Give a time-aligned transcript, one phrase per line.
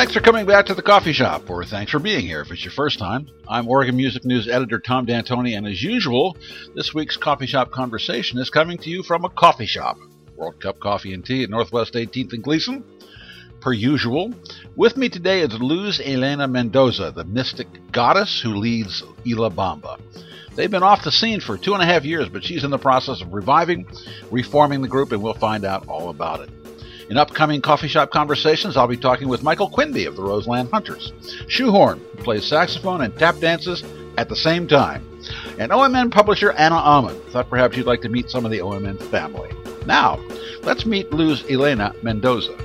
[0.00, 2.64] Thanks for coming back to the coffee shop, or thanks for being here if it's
[2.64, 3.28] your first time.
[3.46, 6.38] I'm Oregon Music News editor Tom D'Antoni, and as usual,
[6.74, 9.98] this week's coffee shop conversation is coming to you from a coffee shop.
[10.36, 12.82] World Cup Coffee and Tea at Northwest 18th and Glisan.
[13.60, 14.32] Per usual,
[14.74, 20.00] with me today is Luz Elena Mendoza, the mystic goddess who leads Y La Bamba.
[20.54, 22.78] They've been off the scene for two and a half years, but she's in the
[22.78, 23.86] process of reviving,
[24.30, 26.59] reforming the group, and we'll find out all about it.
[27.10, 31.12] In upcoming coffee shop conversations, I'll be talking with Michael Quinby of the Roseland Hunters,
[31.48, 33.82] Shoehorn, who plays saxophone and tap dances
[34.16, 35.04] at the same time,
[35.58, 37.20] and OMN publisher Anna Ahman.
[37.30, 39.50] Thought perhaps you'd like to meet some of the OMN family.
[39.86, 40.20] Now,
[40.62, 42.56] let's meet Luz Elena Mendoza.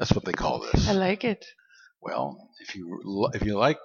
[0.00, 0.88] That's what they call this.
[0.88, 1.44] I like it.
[2.00, 3.78] Well, if you if you like,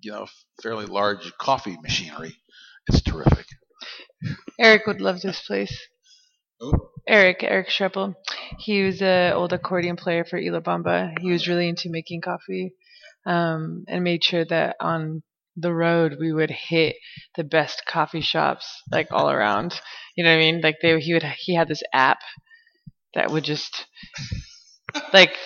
[0.00, 0.26] you know,
[0.62, 2.34] fairly large coffee machinery,
[2.86, 3.44] it's terrific.
[4.58, 5.78] Eric would love this place.
[6.62, 6.72] Oh,
[7.06, 8.14] Eric, Eric Schreppel.
[8.58, 11.12] He was an old accordion player for Y La Bamba.
[11.20, 12.72] He was really into making coffee
[13.26, 15.22] um, and made sure that on
[15.56, 16.96] the road we would hit
[17.36, 19.78] the best coffee shops like all around.
[20.16, 20.60] You know what I mean?
[20.62, 22.20] Like they he would he had this app
[23.14, 23.84] that would just
[25.12, 25.36] like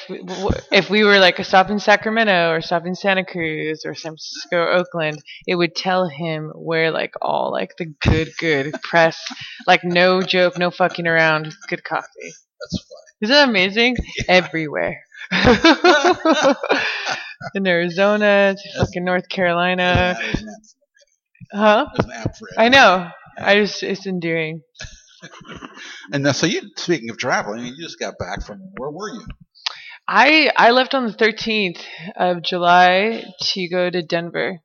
[0.73, 4.12] if we were like a stop in Sacramento or stop in Santa Cruz or San
[4.12, 9.20] Francisco or Oakland, it would tell him where like all like the good good press
[9.67, 12.33] like no joke, no fucking around, good coffee.
[12.61, 13.23] that's funny.
[13.23, 13.97] Isn't that amazing?
[14.28, 15.01] Everywhere.
[17.55, 20.17] in Arizona to fucking North Carolina.
[21.53, 21.86] Huh?
[21.98, 22.48] an app for.
[22.56, 23.08] I know.
[23.39, 24.62] I just it's endearing.
[26.12, 29.27] And now, so you, speaking of traveling, you just got back from where were you?
[30.07, 31.80] I I left on the 13th
[32.17, 34.61] of July to go to Denver,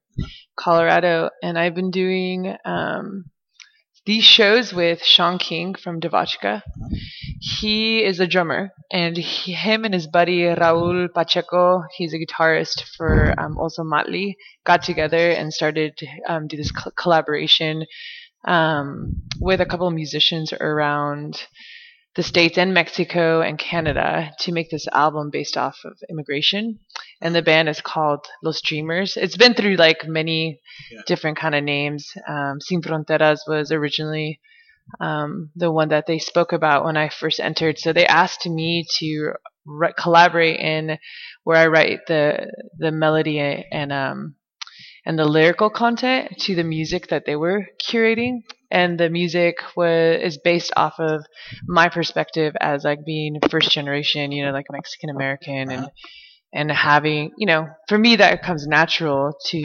[0.57, 3.25] Colorado, and I've been doing um,
[4.05, 6.61] these shows with Shawn King from DeVotchKa.
[7.39, 12.83] He is a drummer, and he, him and his buddy Raul Pacheco, he's a guitarist
[12.97, 14.33] for um, Ozomatli,
[14.65, 17.85] got together and started um, do this co- collaboration
[18.45, 21.43] um, with a couple of musicians around
[22.15, 26.79] the states and Mexico and Canada to make this album based off of immigration.
[27.21, 29.15] And the band is called Los Dreamers.
[29.15, 30.59] It's been through like many
[30.91, 31.01] Yeah.
[31.05, 32.11] different kind of names.
[32.27, 34.39] Um, Sin Fronteras was originally
[34.99, 37.77] um, the one that they spoke about when I first entered.
[37.77, 39.33] So they asked me to
[39.65, 40.97] ri- collaborate in
[41.43, 44.35] where I write the the melody and um,
[45.09, 48.43] and the lyrical content to the music that they were curating.
[48.69, 51.25] And the music was is based off of
[51.67, 55.89] my perspective as like being first generation, you know, like a Mexican American and uh-huh.
[56.53, 59.63] and having, you know, for me that comes natural to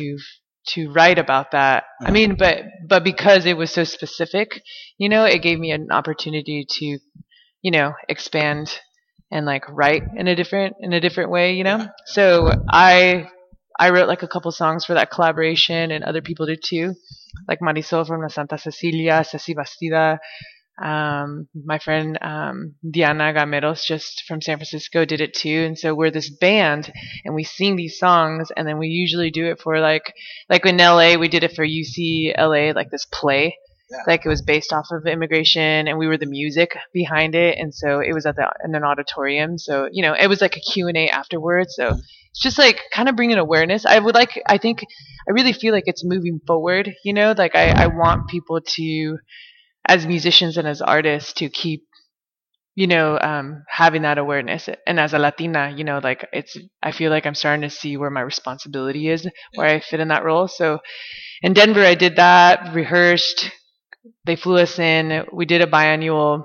[0.68, 1.84] to write about that.
[2.00, 2.12] I uh-huh.
[2.14, 4.62] mean, but but because it was so specific,
[4.96, 6.98] you know, it gave me an opportunity to,
[7.60, 8.80] you know, expand
[9.30, 11.86] and like write in a different in a different way, you know.
[12.06, 13.28] So I
[13.78, 16.94] I wrote like a couple songs for that collaboration, and other people did too,
[17.48, 20.18] like Marisol from La Santa Cecilia, Ceci Bastida.
[20.82, 25.64] Um, my friend um, Diana Gameros, just from San Francisco, did it too.
[25.66, 26.92] And so we're this band,
[27.24, 30.14] and we sing these songs, and then we usually do it for like,
[30.48, 33.56] like in LA, we did it for UCLA, like this play.
[33.94, 34.02] Yeah.
[34.06, 37.74] Like it was based off of immigration, and we were the music behind it, and
[37.74, 39.56] so it was at the in an auditorium.
[39.58, 41.74] So you know, it was like a Q and A afterwards.
[41.76, 41.96] So
[42.34, 43.86] it's just like kind of bringing awareness.
[43.86, 44.82] I would like, I think,
[45.28, 46.92] I really feel like it's moving forward.
[47.04, 49.18] You know, like I, I want people to,
[49.86, 51.84] as musicians and as artists, to keep,
[52.74, 54.68] you know, um, having that awareness.
[54.84, 57.96] And as a Latina, you know, like it's, I feel like I'm starting to see
[57.96, 60.48] where my responsibility is, where I fit in that role.
[60.48, 60.80] So
[61.40, 63.48] in Denver, I did that, rehearsed.
[64.26, 65.24] They flew us in.
[65.32, 66.44] We did a biannual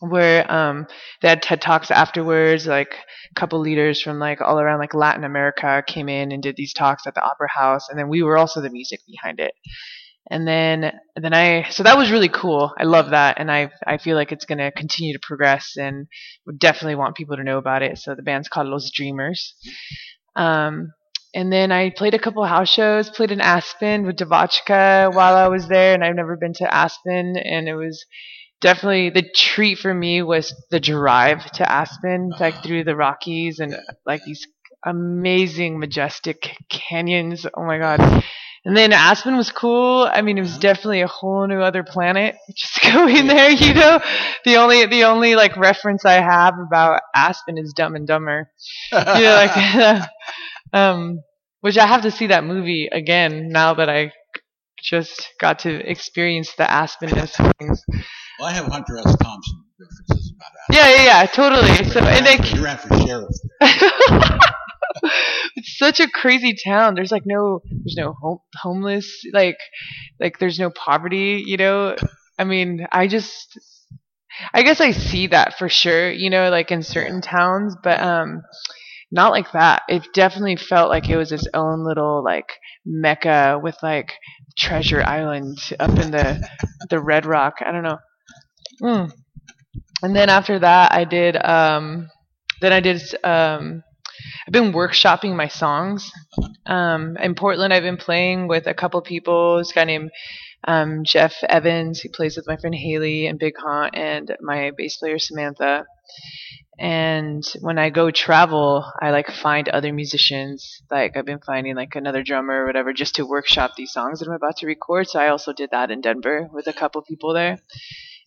[0.00, 0.86] where um,
[1.22, 2.66] they had TED Talks afterwards.
[2.66, 2.94] Like
[3.30, 6.72] a couple leaders from like all around like Latin America came in and did these
[6.72, 9.52] talks at the Opera House, and then we were also the music behind it.
[10.30, 12.72] And then then I so that was really cool.
[12.78, 16.06] I love that, and I I feel like it's gonna continue to progress, and
[16.46, 17.98] would definitely want people to know about it.
[17.98, 19.54] So the band's called Los Dreamers.
[20.36, 20.92] Um,
[21.34, 25.48] and then I played a couple house shows, played in Aspen with DeVotchKa while I
[25.48, 28.04] was there, and I've never been to Aspen, and it was
[28.60, 33.76] definitely the treat for me was the drive to Aspen, like through the Rockies and
[34.06, 34.46] like these
[34.84, 37.46] amazing, majestic canyons.
[37.54, 38.24] Oh my God.
[38.66, 40.08] And then Aspen was cool.
[40.10, 42.36] I mean, it was definitely a whole new other planet.
[42.56, 44.00] Just going there, you know.
[44.44, 48.50] The only the only like reference I have about Aspen is Dumb and Dumber.
[48.92, 50.02] you know, like,
[50.74, 51.20] um,
[51.60, 54.12] which I have to see that movie again now that I
[54.82, 57.82] just got to experience the Aspenness things.
[58.38, 59.16] Well, I have Hunter S.
[59.22, 60.76] Thompson references about Aspen.
[60.76, 61.90] Yeah, yeah, yeah, totally.
[61.90, 63.30] So and like he ran for sheriff.
[65.56, 66.94] it's such a crazy town.
[66.94, 69.58] There's like no, there's no home, homeless, like,
[70.20, 71.42] like there's no poverty.
[71.46, 71.96] You know,
[72.38, 73.58] I mean, I just,
[74.52, 76.10] I guess I see that for sure.
[76.10, 78.42] You know, like in certain towns, but um,
[79.10, 79.82] not like that.
[79.88, 82.52] It definitely felt like it was its own little like
[82.84, 84.12] mecca with like
[84.56, 86.46] treasure island up in the
[86.90, 87.54] the Red Rock.
[87.64, 87.98] I don't know.
[88.82, 89.12] Mm.
[90.02, 92.10] And then after that, I did um,
[92.60, 93.82] then I did um.
[94.46, 96.10] I've been workshopping my songs.
[96.66, 99.58] Um, in Portland, I've been playing with a couple people.
[99.58, 100.10] This guy named
[100.66, 104.96] um, Jeff Evans, who plays with my friend Haley and Big Haunt, and my bass
[104.96, 105.84] player Samantha.
[106.78, 110.82] And when I go travel, I like find other musicians.
[110.90, 114.28] Like I've been finding like another drummer or whatever, just to workshop these songs that
[114.28, 115.08] I'm about to record.
[115.08, 117.58] So I also did that in Denver with a couple people there.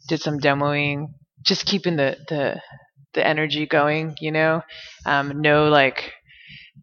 [0.08, 1.08] Did some demoing,
[1.44, 2.62] just keeping the the
[3.14, 4.62] the energy going, you know.
[5.06, 6.14] Um, no like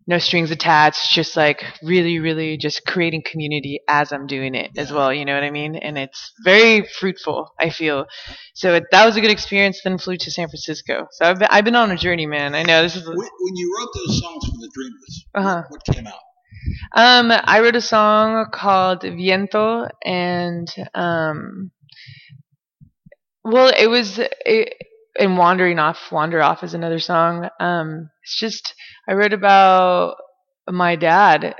[0.06, 4.92] no strings attached, just like really, really just creating community as I'm doing it as
[4.92, 5.12] well.
[5.12, 5.76] You know what I mean?
[5.76, 7.52] And it's very fruitful.
[7.58, 8.06] I feel
[8.54, 8.74] so.
[8.74, 9.80] It, that was a good experience.
[9.82, 11.06] Then flew to San Francisco.
[11.12, 12.54] So I've been, I've been on a journey, man.
[12.54, 13.06] I know this is.
[13.06, 15.62] When, when you wrote those songs for the Dreamers, Uh-huh.
[15.68, 16.20] what, what came out?
[16.94, 21.70] Um, I wrote a song called Viento, and um,
[23.42, 24.74] well, it was it,
[25.18, 26.10] and wandering off.
[26.10, 27.48] Wander off is another song.
[27.60, 28.74] Um, it's just
[29.08, 30.16] I wrote about
[30.68, 31.54] my dad,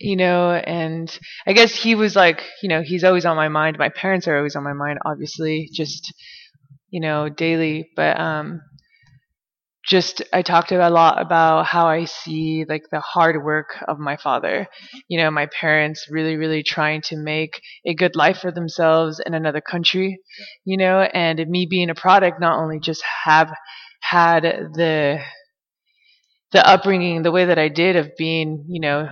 [0.00, 3.78] you know, and I guess he was like, you know, he's always on my mind.
[3.78, 6.12] My parents are always on my mind, obviously, just
[6.90, 7.90] you know, daily.
[7.96, 8.60] But um,
[9.86, 14.16] just I talked a lot about how I see like the hard work of my
[14.16, 14.66] father.
[15.08, 19.34] You know, my parents really, really trying to make a good life for themselves in
[19.34, 20.18] another country.
[20.64, 23.52] You know, and me being a product, not only just have
[24.00, 25.20] had the
[26.54, 29.08] the upbringing the way that I did of being, you know,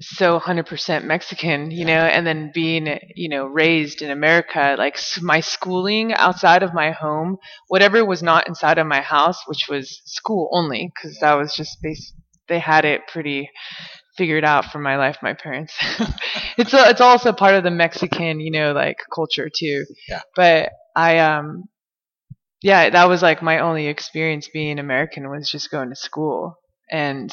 [0.00, 5.40] so 100% Mexican, you know, and then being, you know, raised in America, like my
[5.40, 10.48] schooling outside of my home, whatever was not inside of my house, which was school
[10.52, 12.12] only, because that was just base.
[12.48, 13.50] They had it pretty
[14.16, 15.74] figured out for my life, my parents.
[16.56, 19.84] it's a, it's also part of the Mexican, you know, like culture too.
[20.08, 20.20] Yeah.
[20.36, 21.64] But I um
[22.66, 26.56] yeah, that was like my only experience being American was just going to school
[26.90, 27.32] and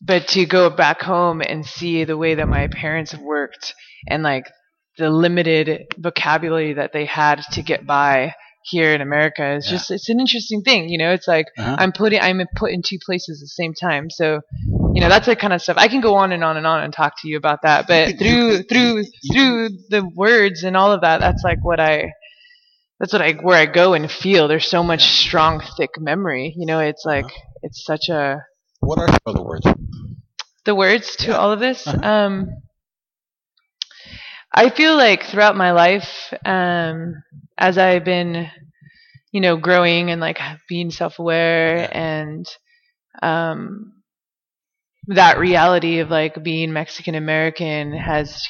[0.00, 3.74] but to go back home and see the way that my parents worked
[4.08, 4.44] and like
[4.98, 8.32] the limited vocabulary that they had to get by
[8.62, 9.72] here in America is Yeah.
[9.72, 11.10] just it's an interesting thing, you know.
[11.12, 11.76] It's like Uh-huh.
[11.78, 14.08] I'm putting I'm put in two places at the same time.
[14.10, 14.40] So,
[14.94, 15.78] you know, that's the kind of stuff.
[15.78, 18.18] I can go on and on and on and talk to you about that, but
[18.18, 22.12] through through through the words and all of that, that's like what I
[22.98, 24.48] that's what I where I go and feel.
[24.48, 26.54] There's so much strong, thick memory.
[26.56, 27.26] You know, it's like
[27.62, 28.42] it's such a
[28.80, 29.66] What are some other words?
[30.64, 31.36] the words to Yeah.
[31.36, 31.86] all of this.
[31.86, 32.00] Uh-huh.
[32.08, 32.48] Um,
[34.52, 37.22] I feel like throughout my life, um,
[37.58, 38.48] as I've been,
[39.32, 41.88] you know, growing and like being self-aware Yeah.
[41.92, 42.46] and
[43.22, 43.92] um,
[45.08, 48.42] that reality of like being Mexican American has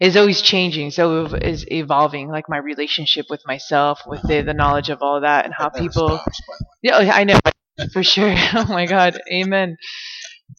[0.00, 0.90] is always changing.
[0.90, 2.28] So is evolving.
[2.28, 5.80] Like my relationship with myself, with the, the knowledge of all that, and how That
[5.80, 6.08] people.
[6.18, 6.56] stops, way.
[6.82, 7.38] Yeah, oh, I know
[7.92, 8.34] for sure.
[8.54, 9.76] oh my God, amen.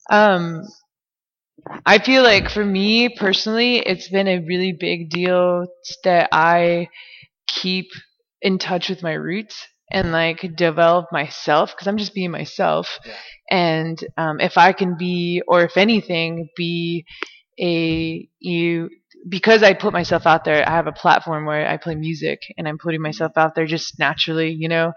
[0.10, 0.64] Um,
[1.86, 5.66] I feel like for me personally, it's been a really big deal
[6.04, 6.90] that I
[7.48, 7.88] keep
[8.42, 13.00] in touch with my roots and like develop myself because I'm just being myself.
[13.06, 13.16] Yeah.
[13.52, 17.06] And um, if I can be, or if anything, be
[17.60, 18.90] a you
[19.30, 22.68] because I put myself out there, I have a platform where I play music and
[22.68, 24.94] I'm putting myself out there just naturally, you know.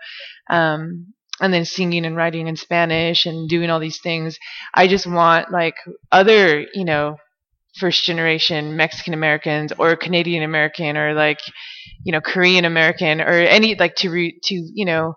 [0.51, 4.39] Um, and then singing and writing in Spanish and doing all these things.
[4.75, 5.77] I just want like
[6.11, 7.19] other, you know,
[7.79, 11.41] first generation Mexican Americans or Canadian American or like,
[12.05, 15.17] you know, Korean American or any like to re- to you know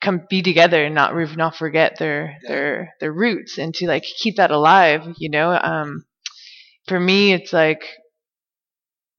[0.00, 4.04] come be together and not re- not forget their their their roots and to like
[4.04, 5.02] keep that alive.
[5.18, 6.04] You know, um,
[6.88, 7.82] for me, it's like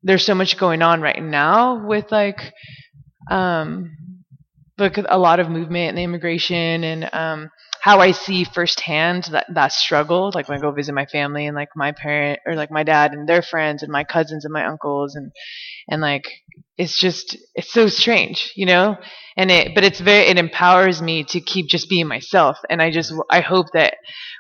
[0.04, 2.54] there's so much going on right now with like
[3.30, 3.92] um
[4.78, 7.50] like a lot of movement and immigration and um
[7.82, 10.32] how I see firsthand that that struggle.
[10.36, 13.12] Like when I go visit my family and like my parent or like my dad
[13.12, 15.32] and their friends and my cousins and my uncles and
[15.90, 16.32] and like
[16.78, 18.98] it's just it's so strange, you know.
[19.36, 22.58] And it but it's very it empowers me to keep just being myself.
[22.70, 23.96] And I just I hope that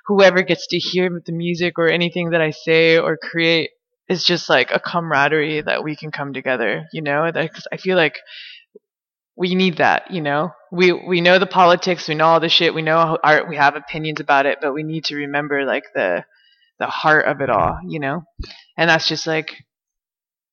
[0.05, 3.71] whoever gets to hear the music or anything that I say or create
[4.11, 7.31] is just like a camaraderie that we can come together, you know.
[7.31, 8.19] That I feel like
[9.37, 10.51] we need that, you know.
[10.69, 13.77] We we know the politics, we know all the shit, we know art, we have
[13.77, 16.25] opinions about it, but we need to remember like the
[16.77, 18.23] the heart of it all, you know.
[18.77, 19.55] And that's just like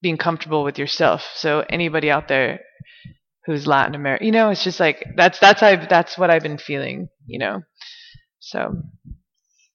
[0.03, 1.29] being comfortable with yourself.
[1.35, 2.61] So anybody out there
[3.45, 6.59] who's Latin American, you know, it's just like that's that's I that's what I've been
[6.59, 7.63] feeling, you know.
[8.39, 8.83] So.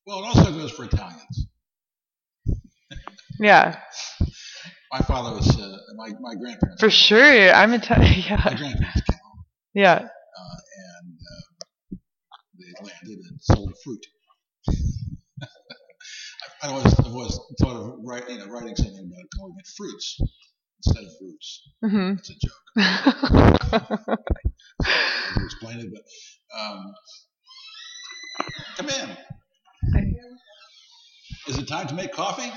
[0.07, 1.47] Well, it also goes for Italians.
[3.39, 3.77] Yeah.
[4.91, 6.79] My father was uh, my my grandparents.
[6.79, 8.13] For sure, I'm Italian.
[8.27, 8.41] Yeah.
[8.45, 9.45] My grandparents came home.
[9.73, 9.93] Yeah.
[9.93, 10.57] Uh,
[11.01, 11.97] and uh,
[12.59, 14.05] they landed and sold fruit.
[16.61, 19.67] I, I was I was thought of writing, you know, writing something about calling it
[19.75, 20.19] fruits
[20.85, 21.61] instead of roots.
[21.83, 22.11] Mm-hmm.
[22.19, 24.19] It's a joke.
[24.85, 26.03] I explain it, but
[26.59, 26.93] um,
[28.77, 29.17] come in.
[31.47, 32.51] Is it time to make coffee?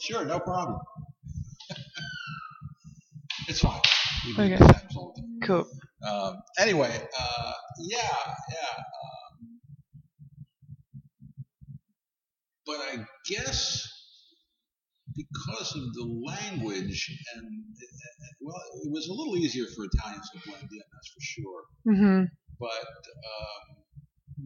[0.00, 0.80] Sure, no problem.
[3.48, 3.80] it's fine.
[4.38, 4.58] Okay.
[5.44, 5.66] Cool.
[6.08, 7.98] Um, anyway, uh, yeah,
[8.50, 8.76] yeah.
[8.78, 9.60] Um,
[12.66, 13.86] but I guess
[15.14, 17.46] because of the language and
[18.40, 21.62] well, it was a little easier for Italians to blend in, that's for sure.
[21.88, 22.24] Mm-hmm.
[22.58, 23.84] But um,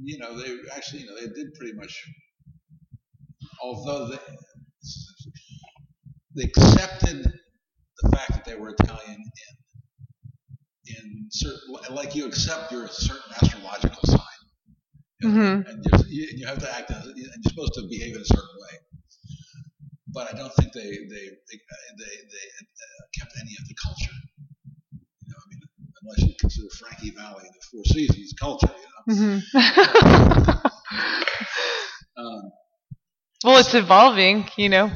[0.03, 2.05] you know, they actually, you know, they did pretty much.
[3.63, 4.19] Although they
[6.37, 7.25] they accepted
[8.03, 9.55] the fact that they were Italian in
[10.87, 14.21] in certain, like you accept your certain astrological sign,
[15.25, 15.69] mm-hmm.
[15.69, 18.57] and you, you have to act as, and you're supposed to behave in a certain
[18.61, 18.79] way.
[20.13, 21.59] But I don't think they they they,
[21.99, 24.17] they, they uh, kept any of the culture.
[24.93, 25.61] You know, I mean,
[26.03, 29.41] unless you consider Frankie Valli the Four Seasons culture, you know.
[29.55, 30.67] Mm-hmm.
[32.19, 32.53] um,
[33.45, 34.91] well, it's evolving, you know.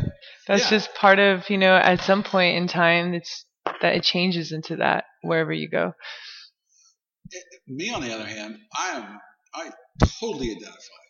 [0.46, 0.70] That's yeah.
[0.70, 3.44] just part of, you know, at some point in time, it's
[3.82, 5.92] that it changes into that wherever you go.
[7.30, 9.20] It, me, on the other hand, I am
[9.54, 9.70] I
[10.20, 11.04] totally identify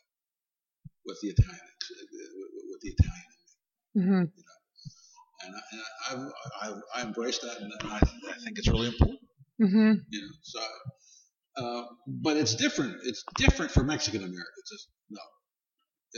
[1.06, 1.60] with the Italian
[2.70, 3.24] with the Italian.
[3.96, 4.10] Mm-hmm.
[4.10, 4.58] You know?
[5.44, 5.60] And, I,
[6.10, 9.20] and I, I, I embrace that, and I, I think it's really important.
[9.62, 9.92] Mm-hmm.
[10.10, 10.60] You know, so.
[11.56, 12.96] Uh, but it's different.
[13.04, 14.70] It's different for Mexican Americans.
[14.72, 14.88] It's, no.
[14.88, 14.97] It's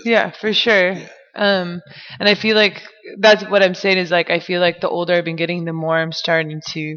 [0.05, 0.93] yeah, for sure.
[0.93, 1.09] Yeah.
[1.37, 1.81] Um,
[2.19, 2.83] and I feel like
[3.19, 5.73] that's what I'm saying is like I feel like the older I've been getting, the
[5.73, 6.97] more I'm starting to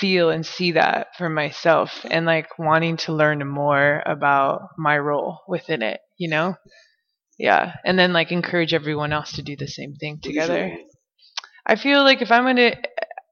[0.00, 5.40] feel and see that for myself, and like wanting to learn more about my role
[5.46, 6.00] within it.
[6.16, 6.56] You know,
[7.38, 10.76] yeah, and then like encourage everyone else to do the same thing together.
[11.66, 12.76] I feel like if I'm gonna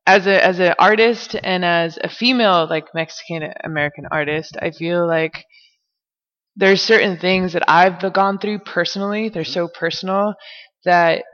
[0.06, 5.06] as a as an artist and as a female like Mexican American artist, I feel
[5.06, 5.44] like
[6.56, 10.34] there's certain things that I've gone through personally, they're so personal
[10.84, 11.25] that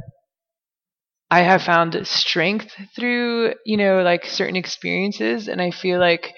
[1.32, 5.48] I have found strength through, you know, like certain experiences.
[5.48, 6.32] And I feel like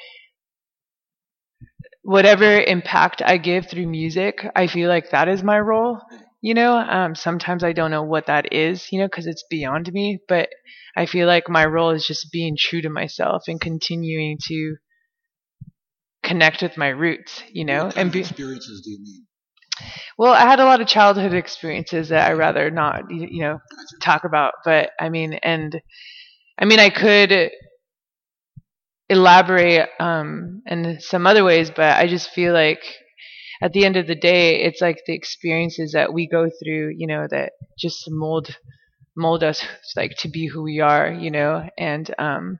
[2.02, 6.00] whatever impact I give through music, I feel like that is my role.
[6.40, 9.92] You know, um, sometimes I don't know what that is, you know, because it's beyond
[9.92, 10.18] me.
[10.28, 10.50] But
[10.96, 14.76] I feel like my role is just being true to myself and continuing to
[16.24, 17.90] connect with my roots, you know.
[17.96, 19.26] And be- experiences do you mean?
[20.18, 23.60] Well, I had a lot of childhood experiences that I rather not, you know,
[24.00, 24.54] talk about.
[24.64, 25.80] But I mean, and
[26.58, 27.50] I mean, I could
[29.08, 32.82] elaborate um, in some other ways, but I just feel like
[33.62, 37.06] at the end of the day, it's like the experiences that we go through, you
[37.06, 38.56] know, that just mold
[39.16, 39.64] mold us
[39.96, 42.58] like to be who we are, you know, and um,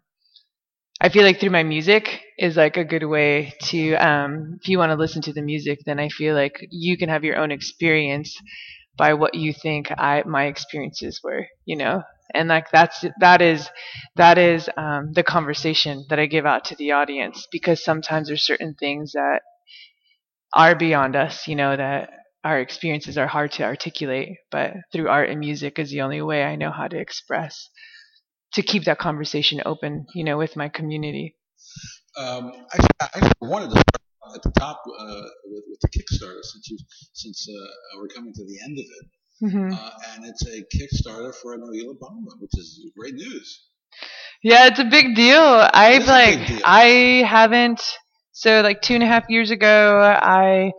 [1.01, 4.79] I feel like through my music is like a good way to um, if you
[4.79, 7.51] want to listen to the music, then I feel like you can have your own
[7.51, 8.37] experience
[8.97, 13.69] by what you think I my experiences were, you know, and like that's that is
[14.17, 18.47] that is um, the conversation that I give out to the audience because sometimes there's
[18.47, 19.43] certain things that
[20.55, 22.11] are beyond us, you know, that
[22.45, 26.43] our experiences are hard to articulate, but through art and music is the only way
[26.45, 27.69] I know how to express
[28.55, 31.37] to keep that conversation open, you know, with my community.
[32.17, 36.71] Um, I, I wanted to start at the top uh, with, with, the Kickstarter since
[36.71, 36.79] you,
[37.13, 39.07] since uh, we're coming to the end of it,
[39.45, 39.75] mm-hmm.
[39.75, 43.61] uh, and it's a Kickstarter for Noela Bamba, which is great news.
[44.43, 45.41] Yeah, it's a big deal.
[45.41, 46.61] I've like deal.
[46.65, 47.81] I haven't
[48.33, 50.73] So like two and a half years ago, I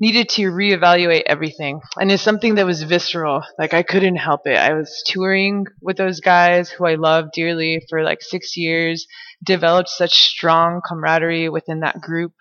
[0.00, 1.80] needed to reevaluate everything.
[2.00, 3.42] And it's something that was visceral.
[3.58, 4.56] Like I couldn't help it.
[4.56, 9.06] I was touring with those guys who I love dearly for like six years,
[9.44, 12.32] developed such strong camaraderie within that group.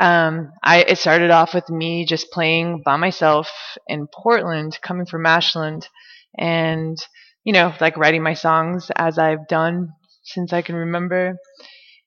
[0.00, 3.50] Um, I, it started off with me just playing by myself
[3.86, 5.88] in Portland, coming from Ashland
[6.36, 6.96] and,
[7.44, 11.36] you know, like writing my songs as I've done since I can remember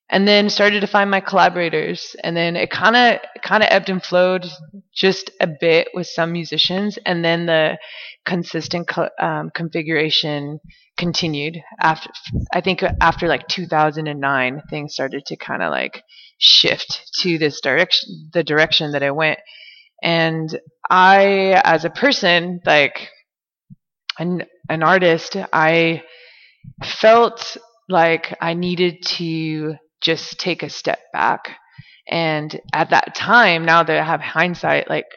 [0.10, 2.16] and then started to find my collaborators.
[2.24, 4.46] And then it kind of kind of ebbed and flowed
[4.94, 6.98] just a bit with some musicians.
[7.06, 7.78] And then the
[8.26, 10.60] consistent co- um, configuration
[10.98, 12.10] continued after
[12.54, 16.02] i think after like 2009 things started to kind of like
[16.40, 19.40] shift to this direction the direction that i went.
[20.04, 20.60] And
[20.90, 23.10] i as a person like
[24.20, 26.04] an, an artist i
[26.84, 31.58] felt like i needed to just take a step back.
[32.10, 35.08] And at that time, now that I have hindsight, like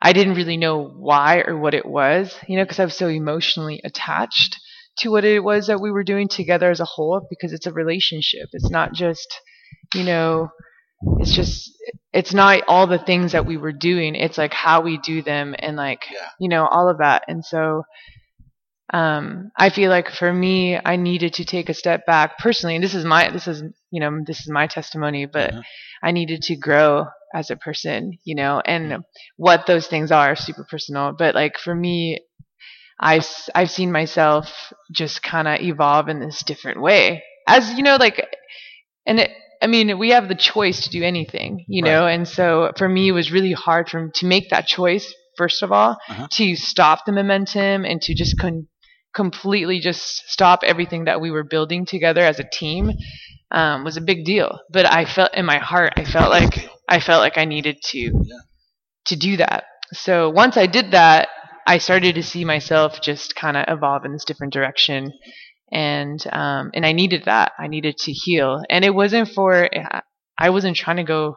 [0.00, 3.08] I didn't really know why or what it was, you know, because I was so
[3.08, 4.60] emotionally attached
[4.98, 7.72] to what it was that we were doing together as a whole because it's a
[7.72, 8.48] relationship.
[8.52, 9.40] It's not just,
[9.94, 10.50] you know,
[11.18, 11.70] it's just
[12.12, 14.14] it's not all the things that we were doing.
[14.14, 16.28] It's like how we do them and like, yeah.
[16.38, 17.24] you know, all of that.
[17.26, 17.84] And so
[18.90, 22.84] um, I feel like for me, I needed to take a step back personally, and
[22.84, 25.62] this is my this is you know this is my testimony, but uh-huh.
[26.02, 29.04] I needed to grow as a person, you know, and
[29.36, 31.14] what those things are super personal.
[31.16, 32.18] But like for me,
[33.00, 37.96] I've I've seen myself just kind of evolve in this different way, as you know,
[37.96, 38.26] like,
[39.06, 39.30] and it,
[39.62, 41.90] I mean, we have the choice to do anything, you right.
[41.90, 45.62] know, and so for me, it was really hard for to make that choice first
[45.62, 46.28] of all, uh-huh.
[46.30, 48.68] to stop the momentum and to just con-
[49.14, 52.90] completely just stop everything that we were building together as a team
[53.50, 54.60] um, was a big deal.
[54.70, 57.98] But I felt in my heart, I felt like I felt like I needed to
[57.98, 58.38] yeah.
[59.06, 59.64] to do that.
[59.92, 61.28] So once I did that,
[61.66, 65.12] I started to see myself just kind of evolve in this different direction,
[65.70, 67.52] and um, and I needed that.
[67.58, 69.68] I needed to heal, and it wasn't for
[70.38, 71.36] I wasn't trying to go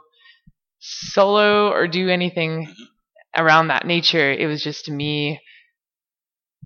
[0.79, 3.43] solo or do anything mm-hmm.
[3.43, 4.31] around that nature.
[4.31, 5.41] It was just me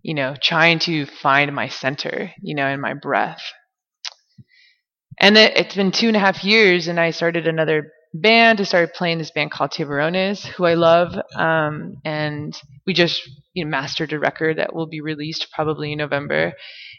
[0.02, 3.42] you know, trying to find my center, you know, in my breath.
[5.20, 8.62] And it, has been two and a half years, and I started another band.
[8.62, 12.58] I started playing this band called Tiburones, who I love, um, and
[12.88, 13.22] we just
[13.54, 16.54] you know mastered a record that will be released probably in November.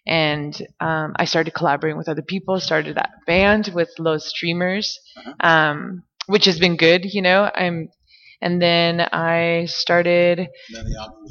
[0.06, 2.60] And um, I started collaborating with other people.
[2.60, 5.34] Started that band with Los Dreamers, uh-huh.
[5.40, 7.50] um, which has been good, you know.
[7.54, 7.88] I'm,
[8.42, 10.38] and then I started.
[10.38, 11.26] Then the album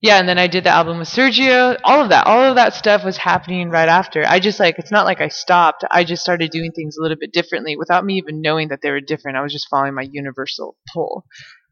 [0.00, 1.76] yeah, and then I did the album with Sergio.
[1.82, 4.24] All of that, all of that stuff was happening right after.
[4.24, 5.84] I just like it's not like I stopped.
[5.90, 8.90] I just started doing things a little bit differently without me even knowing that they
[8.90, 9.36] were different.
[9.36, 11.24] I was just following my universal pull,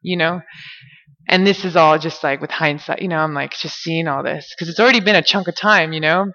[0.02, 0.40] you know.
[1.28, 3.18] And this is all just like with hindsight, you know.
[3.18, 6.00] I'm like just seeing all this because it's already been a chunk of time, you
[6.00, 6.32] know.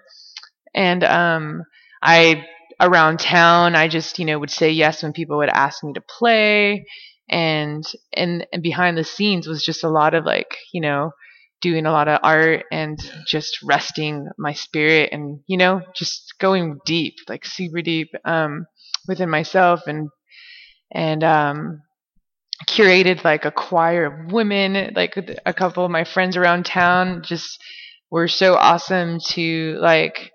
[0.74, 1.64] And um,
[2.02, 2.46] I
[2.80, 6.00] around town, I just you know would say yes when people would ask me to
[6.00, 6.86] play,
[7.28, 11.12] and and and behind the scenes was just a lot of like you know
[11.62, 16.78] doing a lot of art and just resting my spirit and you know just going
[16.84, 18.66] deep like super deep um,
[19.08, 20.10] within myself and
[20.92, 21.80] and um,
[22.68, 27.58] curated like a choir of women like a couple of my friends around town just
[28.10, 30.32] were so awesome to like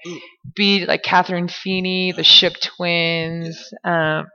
[0.55, 4.25] be like Catherine Feeney, the Ship Twins, um,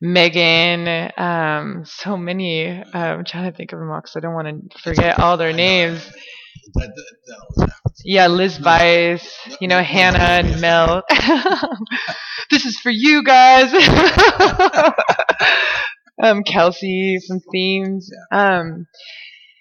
[0.00, 2.68] Megan, um, so many.
[2.68, 5.36] Uh, I'm trying to think of them all because I don't want to forget all
[5.36, 6.08] their names.
[8.04, 9.28] Yeah, Liz Weiss,
[9.60, 11.02] you know, Hannah and Mel.
[12.50, 13.72] this is for you guys.
[16.22, 18.10] um, Kelsey from Themes.
[18.30, 18.86] Um,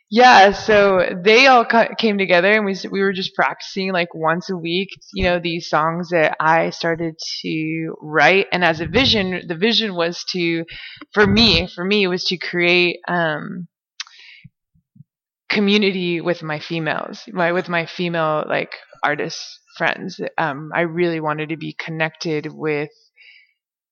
[0.09, 1.65] yeah, so they all
[1.97, 5.67] came together and we we were just practicing like once a week, you know, these
[5.69, 10.63] songs that I started to write and as a vision, the vision was to
[11.13, 13.67] for me, for me was to create um
[15.49, 18.71] community with my females, my with my female like
[19.03, 19.39] artist
[19.77, 20.19] friends.
[20.37, 22.89] Um I really wanted to be connected with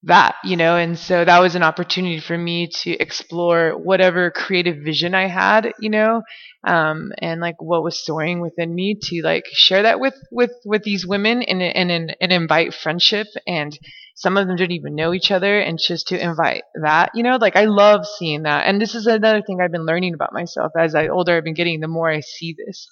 [0.06, 4.78] that, you know, and so that was an opportunity for me to explore whatever creative
[4.84, 6.22] vision I had, you know,
[6.66, 10.84] um, and like what was soaring within me to like share that with with with
[10.84, 13.28] these women and and and, invite friendship.
[13.48, 13.78] And
[14.16, 15.60] some of them didn't even know each other.
[15.60, 17.38] And just to invite that you know?
[17.38, 18.68] Like i love seeing that.
[18.68, 20.72] And this is another thing i've been learning about myself.
[20.78, 22.88] As i older i've been getting the more i see this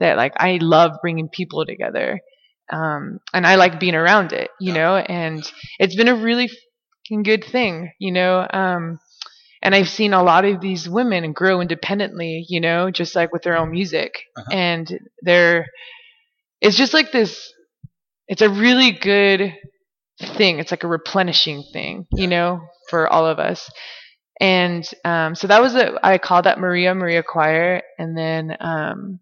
[0.00, 2.20] that like i love bringing people together
[2.72, 5.42] um, and I like being around it, you know, and
[5.78, 6.50] it's been a really
[7.22, 8.46] good thing, you know.
[8.50, 8.98] Um,
[9.62, 13.42] and I've seen a lot of these women grow independently, you know, just like with
[13.42, 14.48] their own music, uh-huh.
[14.52, 15.66] and they're
[16.60, 17.52] it's just like this.
[18.28, 19.54] It's a really good
[20.20, 20.58] thing.
[20.58, 23.70] It's like a replenishing thing, you know, for all of us.
[24.40, 25.92] And um, so that was it.
[26.02, 29.20] I called that Maria Maria Choir, and then um,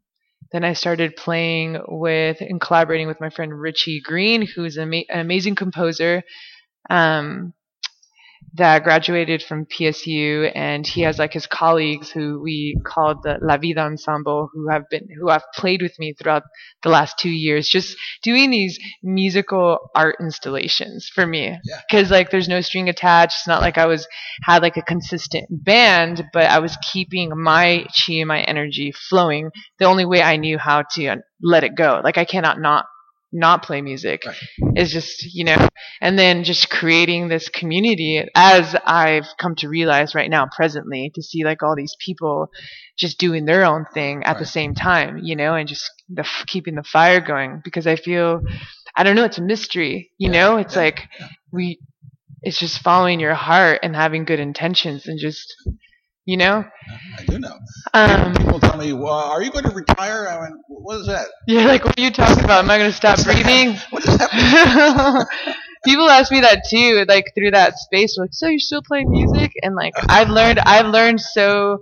[0.55, 5.21] then I started playing with and collaborating with my friend Richie Green, who's an, ama-
[5.21, 6.23] amazing composer.
[6.89, 7.55] Um,
[8.55, 13.57] that graduated from PSU, and he has like his colleagues who we called the La
[13.57, 16.45] Vida Ensemble, who have been who have played with me throughout
[16.83, 21.59] the last two years, just doing these musical art installations for me.
[21.89, 22.17] Because yeah.
[22.17, 23.39] like there's no string attached.
[23.41, 24.07] It's not like I was
[24.43, 29.51] had like a consistent band, but I was keeping my chi and my energy flowing
[29.79, 32.01] the only way I knew how to uh, let it go.
[32.03, 32.87] Like I cannot not
[33.35, 34.37] not play music right.
[34.77, 35.69] is just you know
[36.01, 41.23] and then just creating this community as i've come to realize right now presently to
[41.23, 42.49] see like all these people
[42.97, 44.39] just doing their own thing at right.
[44.39, 48.41] the same time you know and just the, keeping the fire going because i feel
[48.97, 50.33] i don't know it's a mystery you yeah.
[50.33, 50.83] know it's yeah.
[50.83, 51.29] like yeah.
[51.51, 51.79] we
[52.43, 55.55] it's just following your heart and having good intentions and just
[56.25, 56.65] you know?
[57.19, 57.59] I do know.
[57.93, 61.29] Um, People tell me, well, "Are you going to retire?" I went, "What is that?"
[61.47, 62.65] Yeah, like what are you talking about?
[62.65, 63.77] Am I going to stop breathing?
[63.91, 65.27] what is happening?
[65.85, 68.17] People ask me that too, like through that space.
[68.19, 69.53] Like, so you're still playing music?
[69.63, 71.81] And like, I've learned, I've learned so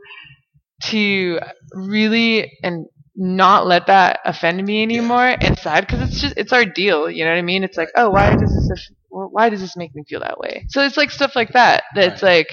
[0.87, 1.38] to
[1.72, 5.46] really and not let that offend me anymore yeah.
[5.46, 7.11] inside because it's just it's our deal.
[7.11, 7.62] You know what I mean?
[7.62, 8.90] It's like, oh, why does this?
[9.09, 10.66] Why does this make me feel that way?
[10.70, 11.85] So it's like stuff like that.
[11.94, 12.38] That's right.
[12.38, 12.48] like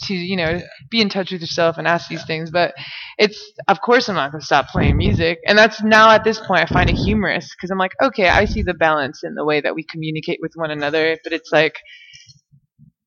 [0.00, 2.26] to you know be in touch with yourself and ask these yeah.
[2.26, 2.74] things but
[3.18, 5.38] it's of course i'm not going to stop playing music.
[5.46, 8.44] And that's now at this point i find it humorous because i'm like okay i
[8.44, 11.78] see the balance in the way that we communicate with one another but it's like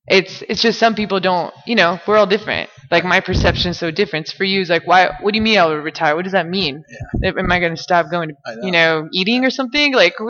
[0.08, 2.70] it's it's just some people don't you know we're all different.
[2.92, 4.28] Like my perception is so different.
[4.30, 6.16] For you is like why what do you mean i'll retire?
[6.16, 6.84] What does that mean?
[7.24, 7.32] Yeah.
[7.38, 8.66] am i going to stop going to know.
[8.66, 9.10] you know.
[9.12, 9.94] eating or something?
[9.94, 10.30] Like but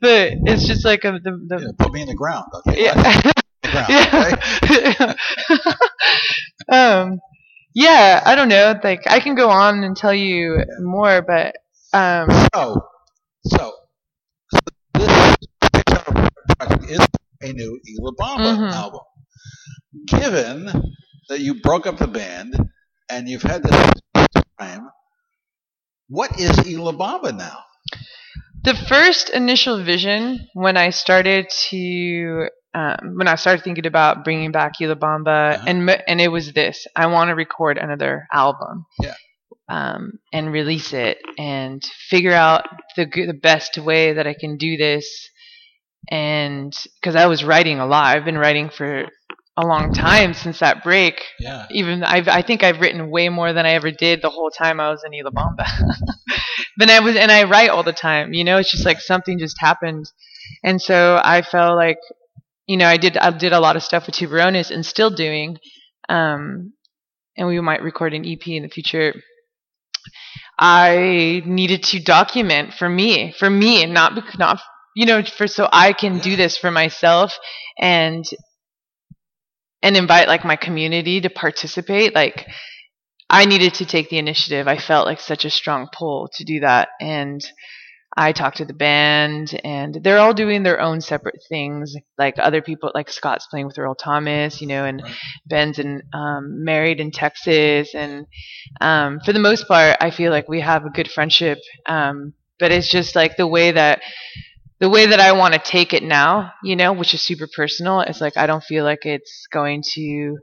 [0.00, 3.32] it's just like a, the, the yeah, put me in the ground okay yeah
[3.64, 5.14] yeah.
[6.68, 7.18] um,
[7.74, 8.78] yeah, I don't know.
[8.82, 11.56] Like I can go on and tell you more, but
[11.92, 12.28] um.
[12.54, 12.88] So,
[13.44, 13.72] so,
[14.52, 14.60] so
[14.94, 15.38] this
[16.58, 17.06] project is
[17.42, 17.80] a new
[18.18, 18.74] Bamba mm-hmm.
[18.74, 19.00] album.
[20.06, 20.94] Given
[21.28, 22.56] that you broke up the band
[23.10, 23.92] and you've had this
[24.58, 24.88] time,
[26.08, 27.58] what is Bamba now?
[28.64, 34.52] The first initial vision when I started to um, when I started thinking about bringing
[34.52, 35.64] back Y La Bamba, uh-huh.
[35.66, 39.14] and and it was this: I want to record another album, yeah,
[39.68, 44.76] um, and release it, and figure out the the best way that I can do
[44.76, 45.28] this,
[46.08, 49.06] and because I was writing a lot, I've been writing for
[49.56, 51.20] a long time since that break.
[51.40, 51.66] Yeah.
[51.72, 54.78] Even I've I think I've written way more than I ever did the whole time
[54.78, 55.66] I was in Y La Bamba.
[56.76, 58.34] but I was and I write all the time.
[58.34, 60.12] You know, it's just like something just happened.
[60.62, 61.98] And so I felt like
[62.68, 65.58] you know, I did I did a lot of stuff with Tiburones and still doing.
[66.08, 66.74] Um,
[67.36, 69.14] and we might record an EP in the future.
[70.58, 74.60] I needed to document for me, for me, not not
[74.94, 77.38] you know, for so I can do this for myself
[77.78, 78.24] and
[79.82, 82.14] and invite like my community to participate.
[82.14, 82.46] Like
[83.30, 84.68] I needed to take the initiative.
[84.68, 87.40] I felt like such a strong pull to do that and
[88.18, 91.94] I talked to the band, and they're all doing their own separate things.
[92.18, 95.14] Like other people, like Scott's playing with Earl Thomas, you know, and right.
[95.46, 98.26] Ben's and um, married in Texas, and
[98.80, 101.58] um, for the most part, I feel like we have a good friendship.
[101.86, 104.02] Um, but it's just like the way that
[104.80, 108.00] the way that I want to take it now, you know, which is super personal.
[108.00, 110.38] It's like I don't feel like it's going to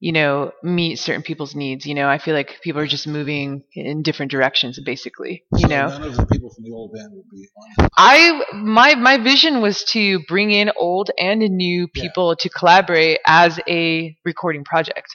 [0.00, 1.84] you know, meet certain people's needs.
[1.84, 5.44] You know, I feel like people are just moving in different directions, basically.
[5.52, 7.46] You so know, none of the people from the old band would be
[7.78, 7.88] on.
[7.98, 12.42] I my my vision was to bring in old and new people yeah.
[12.42, 15.08] to collaborate as a recording project,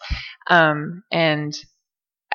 [0.50, 1.58] um, and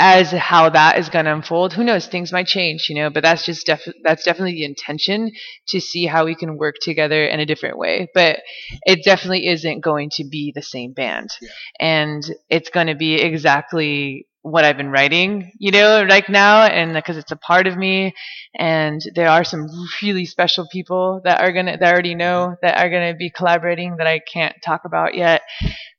[0.00, 3.22] as how that is going to unfold who knows things might change you know but
[3.22, 5.30] that's just def- that's definitely the intention
[5.68, 8.40] to see how we can work together in a different way but
[8.86, 11.50] it definitely isn't going to be the same band yeah.
[11.78, 16.94] and it's going to be exactly what I've been writing, you know, right now, and
[16.94, 18.14] because it's a part of me,
[18.54, 19.66] and there are some
[20.02, 23.96] really special people that are gonna that I already know that are gonna be collaborating
[23.96, 25.42] that I can't talk about yet,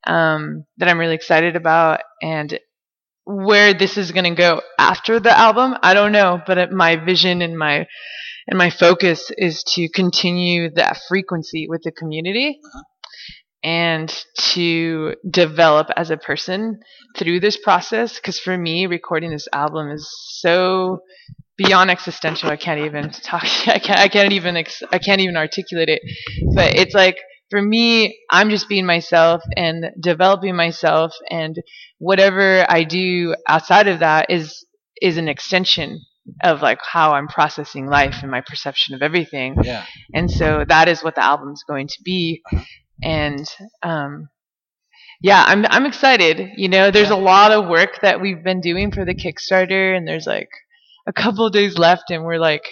[0.07, 2.57] um, that I'm really excited about, and
[3.25, 6.95] where this is going to go after the album, I don't know, but it, my
[6.97, 7.87] vision and my
[8.47, 12.83] and my focus is to continue that frequency with the community Uh-huh.
[13.63, 16.79] and to develop as a person
[17.17, 20.99] through this process because for me recording this album is so
[21.57, 25.37] beyond existential i can't even talk i can't, I can't even ex- i can't even
[25.37, 26.01] articulate it
[26.55, 27.17] but it's like
[27.51, 31.57] for me i'm just being myself and developing myself and
[31.99, 34.65] whatever i do outside of that is
[35.01, 36.01] is an extension
[36.43, 39.55] of like how i'm processing life and my perception of everything.
[39.63, 39.85] Yeah.
[40.13, 42.41] and so that is what the album's going to be.
[43.03, 43.47] And
[43.81, 44.29] um
[45.21, 46.51] yeah i'm i'm excited.
[46.55, 50.07] You know there's a lot of work that we've been doing for the kickstarter and
[50.07, 50.49] there's like
[51.07, 52.65] a couple of days left and we're like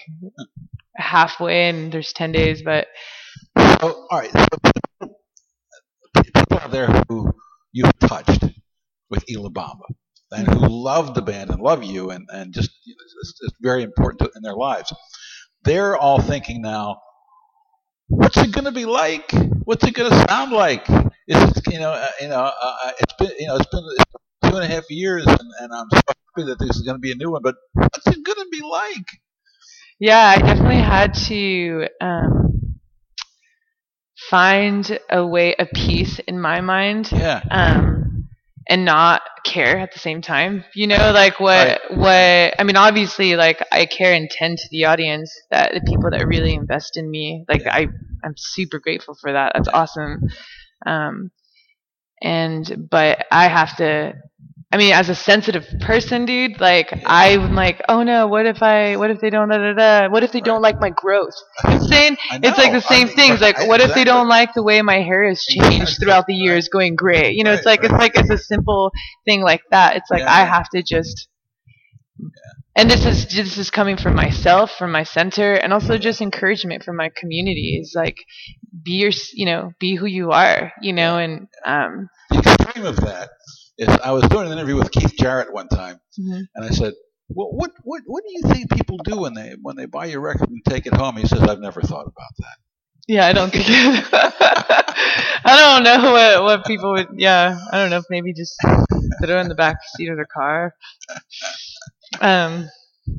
[0.95, 2.87] halfway and there's 10 days but
[3.81, 4.31] Oh, all right.
[4.31, 4.47] So
[6.23, 7.31] people out there who
[7.71, 8.43] you've touched
[9.09, 9.85] with Y La Bamba
[10.31, 13.55] and who love the band and love you and, and just you know, it's, it's
[13.61, 14.93] very important to, in their lives.
[15.63, 16.99] They're all thinking now,
[18.07, 19.31] what's it going to be like?
[19.65, 20.87] What's it going to sound like?
[20.89, 23.83] Is it, you know, uh, you know, uh, uh, it's been, you know, it's been
[24.43, 26.99] two and a half years, and, and I'm so happy that this is going to
[27.01, 27.41] be a new one.
[27.43, 29.05] But what's it going to be like?
[29.99, 32.48] yeah i definitely had to um
[34.29, 38.29] find a way of peace in my mind Yeah, um,
[38.67, 40.63] and not care at the same time.
[40.75, 42.77] You know, like what what I mean.
[42.77, 46.97] Obviously, like I care and tend to the audience that the people that really invest
[46.97, 47.45] in me.
[47.49, 47.87] Like I
[48.23, 49.53] I'm super grateful for that.
[49.55, 50.21] That's awesome.
[50.85, 51.31] Um,
[52.21, 54.13] and but I have to.
[54.71, 58.97] I mean, as a sensitive person, dude, like I'm like, oh no, what if I,
[58.97, 61.33] what if they don't, da, da, da, what if they don't like my growth?
[61.63, 63.41] You know I'm saying it's like the same I- things.
[63.41, 66.27] Like, right, what if they don't like the way my hair has changed Exactly, throughout
[66.27, 66.41] the right.
[66.43, 67.31] years, going gray?
[67.31, 68.91] You know, it's Right, like it's like it's a simple
[69.25, 69.95] thing like that.
[69.97, 70.31] It's like Yeah.
[70.31, 71.27] I have to just,
[72.75, 76.83] and this is this is coming from myself, from my center, and also just encouragement
[76.83, 77.79] from my community.
[77.81, 78.17] Is like,
[78.83, 82.97] be your, you know, be who you are, you know, and um, the extreme of
[82.97, 83.29] that
[83.79, 86.43] is I was doing an interview with Keith Jarrett one time, Mhm.
[86.55, 86.93] and I said,
[87.29, 90.21] "Well, what what what do you think people do when they when they buy your
[90.21, 92.57] record and take it home?" He says, "I've never thought about that."
[93.07, 94.83] yeah, I don't think, I
[95.45, 99.41] don't know what what people would, yeah, I don't know if maybe just throw it
[99.41, 100.75] in the back seat of their car.
[102.21, 102.69] Um,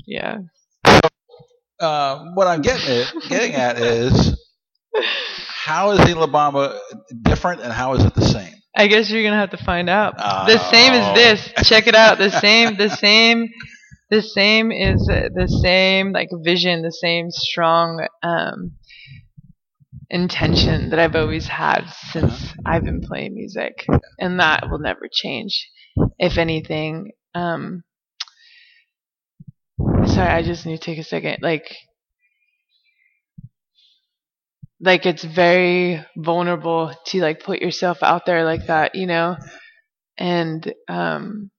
[0.07, 0.39] yeah.
[1.81, 4.39] Uh, what I'm getting at, getting at is
[5.65, 6.79] how is Y La Bamba
[7.23, 8.55] different and how is it the same?
[8.77, 10.17] I guess you're gonna have to find out.
[10.17, 10.97] the same Oh.
[11.13, 11.69] as this.
[11.69, 12.19] Check it out.
[12.19, 12.77] The same.
[12.77, 13.49] The same.
[14.11, 16.83] The same is uh, the same like vision.
[16.83, 18.73] The same strong um,
[20.09, 23.87] intention that I've always had since I've been playing music,
[24.19, 25.69] and that will never change.
[26.19, 27.83] If anything, um,
[30.07, 31.39] sorry, I just need to take a second.
[31.43, 31.75] Like,
[34.81, 39.37] like it's very vulnerable to like put yourself out there like that, you know?
[40.19, 41.51] And um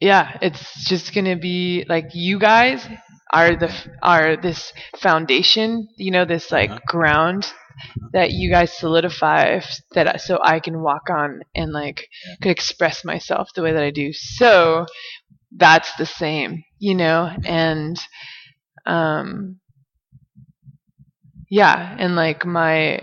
[0.00, 2.86] yeah, it's just going to be like you guys
[3.32, 6.80] are the are this foundation, you know, this like Uh-huh.
[6.86, 7.52] ground
[8.12, 9.60] that you guys solidify
[9.94, 12.08] that so I can walk on and like
[12.42, 14.12] could express myself the way that I do.
[14.12, 14.86] So
[15.56, 17.98] that's the same, you know, and
[18.86, 19.60] um
[21.50, 23.00] yeah, and like my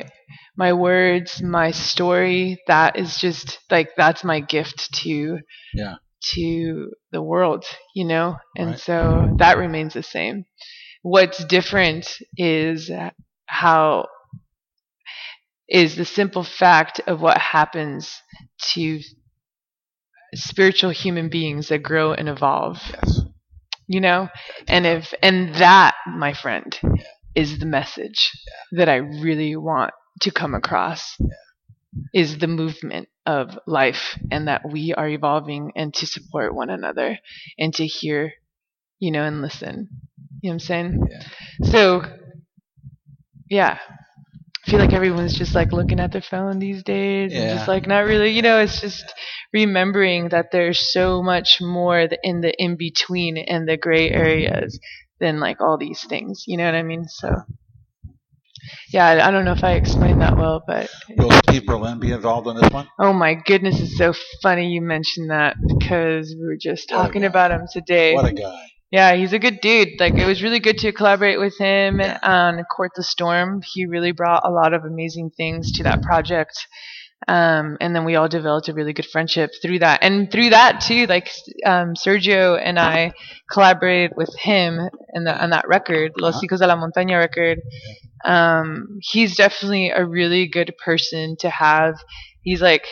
[0.57, 5.39] my words, my story, that is just like that's my gift to
[5.73, 5.95] Yeah.
[6.35, 8.37] to the world, you know?
[8.57, 8.79] And Right.
[8.79, 10.45] so that remains the same.
[11.03, 12.91] What's different is
[13.47, 14.07] how
[15.69, 18.21] is the simple fact of what happens
[18.73, 18.99] to
[20.33, 23.21] spiritual human beings that grow and evolve Yes.
[23.87, 24.29] you know
[24.67, 26.79] and if and that my friend
[27.35, 28.31] is the message
[28.71, 31.17] that i really want to come across
[32.13, 37.17] is the movement of life and that we are evolving and to support one another
[37.57, 38.33] and to hear
[38.99, 39.89] you know and listen.
[40.41, 41.07] You know what i'm saying?
[41.09, 41.69] Yeah.
[41.71, 42.03] so
[43.49, 43.77] yeah.
[44.65, 47.85] I feel like everyone's just like looking at their phone these days and just like
[47.85, 49.13] not really, you know, it's just
[49.53, 54.79] remembering that there's so much more in the in between and the gray areas
[55.19, 56.43] than like all these things.
[56.47, 57.05] You know what I mean?
[57.07, 57.33] So,
[58.89, 62.11] yeah, I, I don't know if I explained that well, but Will Steve Berlin be
[62.11, 62.87] involved in this one?
[62.99, 67.23] oh my goodness, it's so funny you mentioned that because we were just What talking
[67.23, 68.15] about him today.
[68.15, 68.65] What a guy.
[68.91, 69.99] Yeah, he's a good dude.
[69.99, 72.19] Like it was really good to collaborate with him Yeah.
[72.23, 73.61] on uh, Court the Storm.
[73.73, 76.67] He really brought a lot of amazing things to that project.
[77.27, 80.03] Um, and then we all developed a really good friendship through that.
[80.03, 81.29] And through that too, like
[81.65, 83.13] um, Sergio and I
[83.51, 84.79] collaborated with him
[85.13, 86.43] in the, on that record, Los Uh-huh.
[86.47, 87.59] Hijos de la Montaña record.
[88.23, 91.95] Um, he's definitely a really good person to have.
[92.41, 92.85] He's like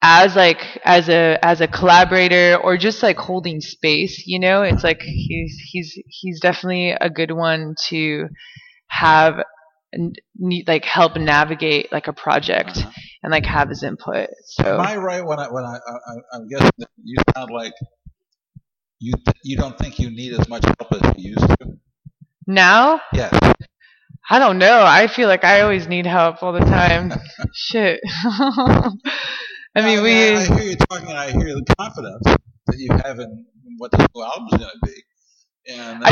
[0.00, 4.84] as like as a as a collaborator or just like holding space, you know, it's
[4.84, 8.28] like he's he's he's definitely a good one to
[8.88, 9.42] have
[9.94, 12.90] n- need like help navigate like a project Uh-huh.
[13.22, 14.28] and like have his input.
[14.44, 17.72] So Am I right when I when I, I I'm guessing that you sound like
[19.00, 21.78] you you don't think you need as much help as you used to?
[22.46, 23.32] now Yes.
[24.30, 24.84] I don't know.
[24.84, 27.12] I feel like I always need help all the time.
[27.54, 28.00] Shit.
[28.24, 28.90] I
[29.76, 30.36] mean, we.
[30.36, 31.12] I hear you talking.
[31.12, 32.22] I hear the confidence
[32.66, 33.46] that you have in
[33.78, 35.72] what this new album is going to be.
[35.72, 36.10] And I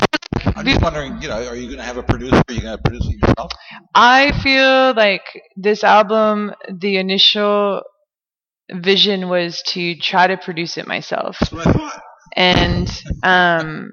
[0.55, 2.43] I'm just wondering, you know, are you going to have a producer?
[2.49, 3.53] Are you going to produce it yourself?
[3.95, 5.23] I feel like
[5.57, 7.83] this album, the initial
[8.71, 11.39] vision was to try to produce it myself.
[11.41, 12.03] That's what I thought.
[12.35, 13.91] And, um,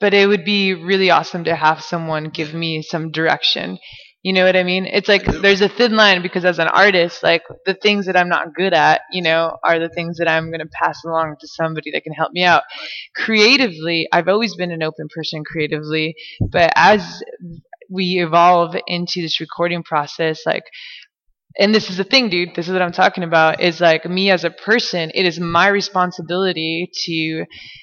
[0.00, 3.78] but it would be really awesome to have someone give me some direction.
[4.22, 4.86] You know what I mean?
[4.86, 8.28] It's like there's a thin line because as an artist, like the things that I'm
[8.28, 11.48] not good at, you know, are the things that I'm going to pass along to
[11.48, 12.62] somebody that can help me out.
[13.16, 17.22] Creatively, I've always been an open person creatively, but as
[17.90, 20.64] we evolve into this recording process, like,
[21.58, 24.30] and this is the thing, dude, this is what I'm talking about, is like me
[24.30, 27.12] as a person, it is my responsibility to,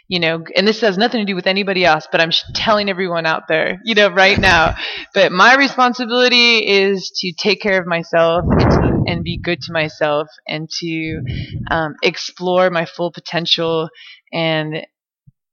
[0.08, 2.89] you know, and this has nothing to do with anybody else, but I'm sh- telling
[2.89, 4.75] everyone out there, you know, right now,
[5.13, 9.71] but my responsibility is to take care of myself and, to, and be good to
[9.71, 11.21] myself and to
[11.69, 13.89] um, explore my full potential
[14.34, 14.86] and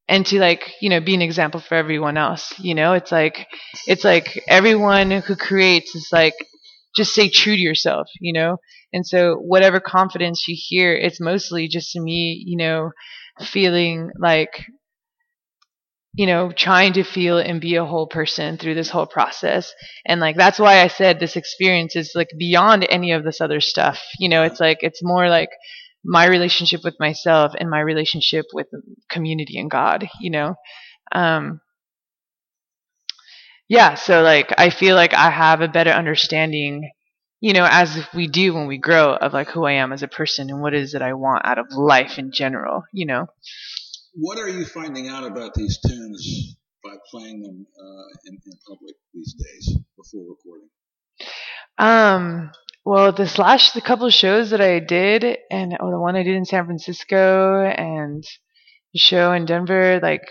[0.08, 2.92] and to like you know be an example for everyone else you know?
[2.94, 3.46] It's like
[3.86, 6.34] it's like everyone who creates is like
[6.96, 8.56] just stay true to yourself you know?
[8.92, 12.90] And so whatever confidence you hear it's mostly just me you know
[13.40, 14.64] feeling like
[16.14, 19.74] you know trying to feel and be a whole person through this whole process.
[20.06, 23.60] And like that's why i said this experience is like beyond any of this other
[23.60, 24.02] stuff.
[24.18, 25.50] You know it's like it's more like
[26.04, 28.68] my relationship with myself and my relationship with
[29.10, 30.54] community and god you know?
[31.12, 31.60] Um
[33.68, 36.90] yeah so like i feel like i have a better understanding
[37.40, 40.08] you know as we do when we grow of like who i am as a
[40.08, 43.26] person and what is it i want out of life in general you know
[44.14, 48.94] What are you finding out about these tunes by playing them uh, in, in public
[49.12, 50.68] these days before recording?
[51.78, 52.50] Um,
[52.84, 56.22] well, this last the couple of shows that I did, and oh, the one I
[56.22, 58.24] did in San Francisco and
[58.94, 60.22] the show in Denver, like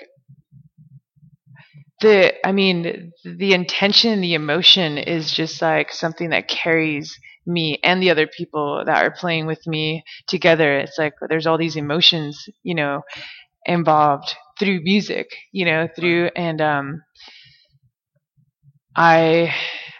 [2.01, 8.01] the, I mean, the intention, the emotion is just like something that carries me and
[8.01, 10.77] the other people that are playing with me together.
[10.79, 13.01] It's like there's all these emotions, you know,
[13.65, 17.01] involved through music, you know, through and um
[18.95, 19.53] I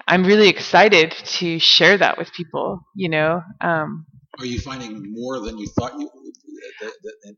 [0.08, 3.42] I'm really excited to share that with people, you know.
[3.62, 4.06] Um
[4.40, 6.10] Are you finding more than you thought you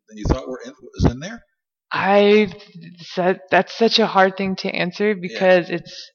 [0.08, 1.44] than you thought were in, was in there?
[1.92, 2.52] I
[3.00, 6.12] said that's such a hard thing to answer because it's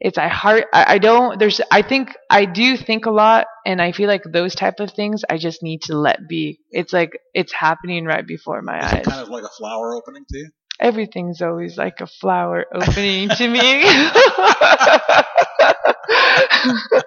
[0.00, 3.80] it's I hard I, I don't there's I think I do think a lot and
[3.80, 6.58] I feel like those type of things I just need to let be.
[6.70, 9.06] It's like it's happening right before my Is eyes.
[9.06, 10.50] kind of like a flower opening to you?
[10.80, 13.84] Everything's always like a flower opening to me.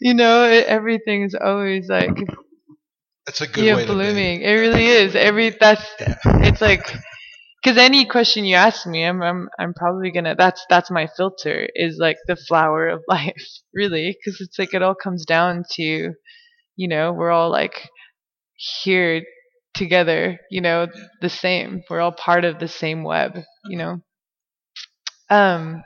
[0.00, 2.16] you know, everything's always like
[3.28, 4.42] That's a good to blooming.
[4.42, 5.14] It really is.
[5.14, 6.16] Every that's Yeah.
[6.24, 6.92] it's like
[7.62, 11.68] because any question you ask me, I'm I'm I'm probably gonna that's that's my filter
[11.74, 16.14] is like the flower of life, really, because it's like it all comes down to,
[16.76, 17.90] you know, we're all like
[18.82, 19.22] here
[19.74, 20.88] together, you know,
[21.22, 21.82] the same.
[21.90, 24.02] We're all part of the same web, you know.
[25.30, 25.84] Um.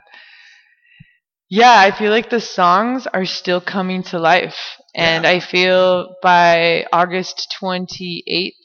[1.49, 5.29] Yeah, I feel like the songs are still coming to life, and Yeah.
[5.31, 8.55] I feel by August 28th,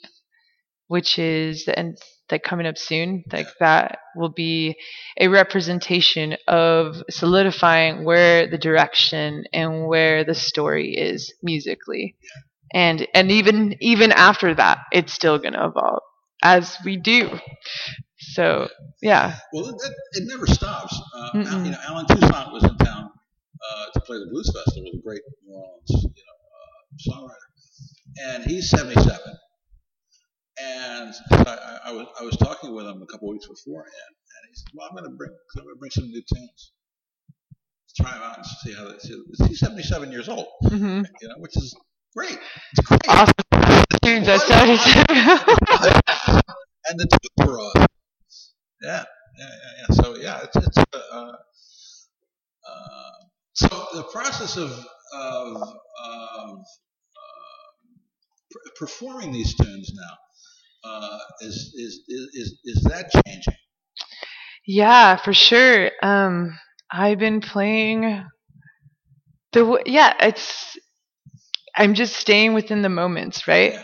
[0.89, 1.99] which is and
[2.31, 4.77] like coming up soon, like that will be
[5.19, 12.17] a representation of solidifying where the direction and where the story is musically,
[12.75, 16.03] and and even even after that, it's still gonna evolve
[16.43, 17.39] as we do.
[18.21, 18.69] So
[19.03, 20.95] yeah, Well, it, it, it never stops.
[21.17, 21.31] Uh,
[21.65, 22.77] you know, Allen Toussaint was in
[23.63, 28.35] uh, to play the Blues Festival, with a great New Orleans, you know, uh, songwriter,
[28.35, 29.19] and he's 77.
[30.61, 34.55] And I, I, was I was talking with him a couple weeks beforehand, and he
[34.57, 36.73] said, "Well, I'm going to bring I'm going to bring some new tunes,
[37.97, 39.23] try them out and see how they." See.
[39.47, 41.77] He's 77 years old, hmm you know, which is
[42.17, 42.39] Great.
[42.73, 43.01] It's great.
[43.09, 43.35] Awesome
[44.03, 46.43] tunes I started to.
[46.89, 47.87] and the tunes were awesome.
[48.83, 49.05] Yeah,
[49.39, 49.95] yeah, yeah, yeah.
[49.95, 50.79] So yeah, it's it's.
[50.79, 51.33] Uh, uh,
[53.59, 57.65] so the process of of, of uh,
[58.79, 63.55] performing these tunes now uh, is, is is is that changing?
[64.65, 65.91] Yeah, for sure.
[66.03, 66.57] Um,
[66.89, 68.25] I've been playing
[69.53, 70.15] the yeah.
[70.21, 70.79] It's
[71.75, 73.75] I'm just staying within the moments, right?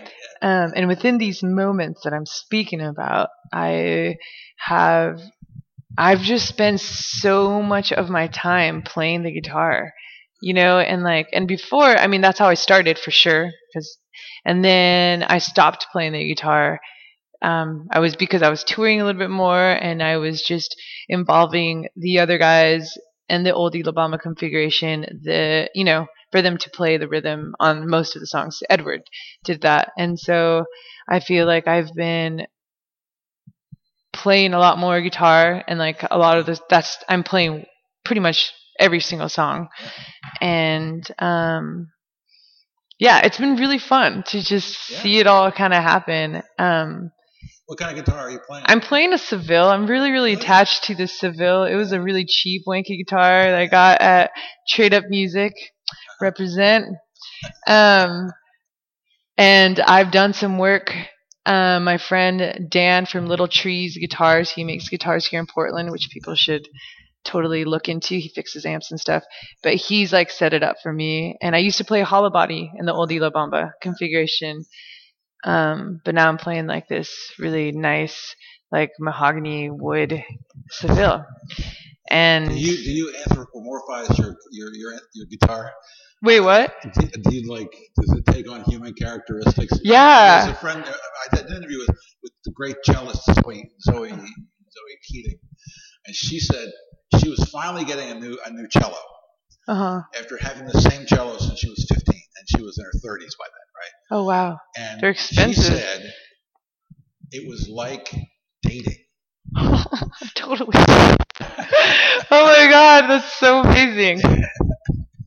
[0.41, 4.17] Um, and within these moments that I'm speaking about, I
[4.59, 5.21] have
[5.97, 9.93] I've just spent so much of my time playing the guitar,
[10.41, 13.99] you know, and like and before, I mean, that's how I started for sure, because
[14.45, 16.81] and then I stopped playing the guitar.
[17.43, 20.75] Um, I was because I was touring a little bit more, and I was just
[21.09, 22.97] involving the other guys
[23.29, 25.03] and the old La Bamba configuration.
[25.23, 28.63] The you know for them to play the rhythm on most of the songs.
[28.69, 29.03] Edward
[29.45, 30.65] did that, and so
[31.09, 32.47] I feel like I've been
[34.25, 37.67] playing a lot more guitar and like a lot of this that's I'm playing
[38.07, 39.69] pretty much every single song
[40.41, 41.89] and um
[42.99, 45.01] yeah it's been really fun to just Yeah.
[45.03, 47.11] see it all kind of happen um
[47.67, 48.65] What kind of guitar are you playing?
[48.71, 49.69] I'm playing a Seville.
[49.75, 51.65] I'm really, really attached to the Seville.
[51.73, 54.31] It was a really cheap, wanky guitar that I got at
[54.69, 55.53] Trade Up Music.
[56.21, 56.85] Represent.
[57.67, 58.29] Um,
[59.39, 60.93] and I've done some work.
[61.47, 66.09] Um, my friend Dan from Little Trees Guitars, he makes guitars here in Portland, which
[66.11, 66.67] people should
[67.25, 68.17] totally look into.
[68.17, 69.25] He fixes amps and stuff,
[69.63, 71.37] but he's like set it up for me.
[71.43, 74.65] And I used to play hollow body in the old La Bamba configuration.
[75.45, 78.35] Um, but now I'm playing like this really nice,
[78.73, 80.23] like mahogany wood
[80.71, 81.25] Seville.
[82.11, 85.73] And do you do you anthropomorphize your your your, your guitar?
[86.23, 86.75] Wait, what?
[86.83, 89.79] Do, do you like does it take on human characteristics?
[89.83, 90.45] Yeah.
[90.47, 94.97] There's a friend I did an interview with with the great cellist Zoe Zoe Zoe
[95.09, 95.39] Keating,
[96.07, 96.69] and she said
[97.21, 98.97] she was finally getting a new a new cello
[99.69, 100.01] Uh huh.
[100.19, 103.33] after having the same cello since she was 15, and she was in her 30s
[103.39, 103.93] by then, right?
[104.11, 104.59] Oh wow.
[104.77, 105.65] And They're expensive.
[105.65, 106.13] She said
[107.31, 108.15] it was like
[108.63, 108.99] dating.
[110.35, 110.71] totally.
[110.75, 111.17] oh
[112.31, 114.21] my god, that's so amazing.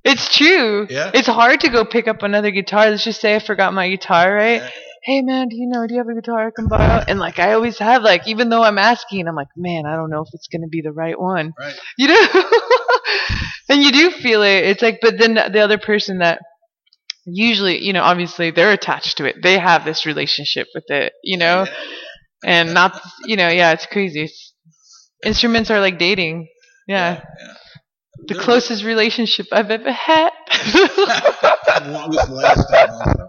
[0.08, 0.88] It's true.
[0.90, 1.12] Yeah.
[1.14, 2.90] It's hard to go pick up another guitar.
[2.90, 4.62] Let's just say I forgot my guitar, right?
[4.62, 4.70] Yeah.
[5.04, 5.88] Hey man, do you know?
[5.88, 7.02] Do you have a guitar I can borrow?
[7.08, 10.10] And like I always have, like even though I'm asking, I'm like, man, I don't
[10.10, 11.54] know if it's gonna be the right one.
[11.60, 11.76] Right.
[11.98, 12.44] You know?
[13.70, 14.66] and you do feel it.
[14.66, 16.40] It's like, but then the other person that
[17.26, 19.38] usually, you know, obviously they're attached to it.
[19.42, 21.74] They have this relationship with it, you know, Yeah.
[22.44, 24.24] and not, you know, yeah, it's crazy.
[24.24, 24.54] It's,
[25.26, 26.48] instruments are like dating.
[26.88, 27.22] Yeah.
[27.40, 27.54] yeah.
[28.26, 30.32] The closest relationship I've ever had.
[31.86, 32.76] longest lasting.
[32.90, 33.28] also.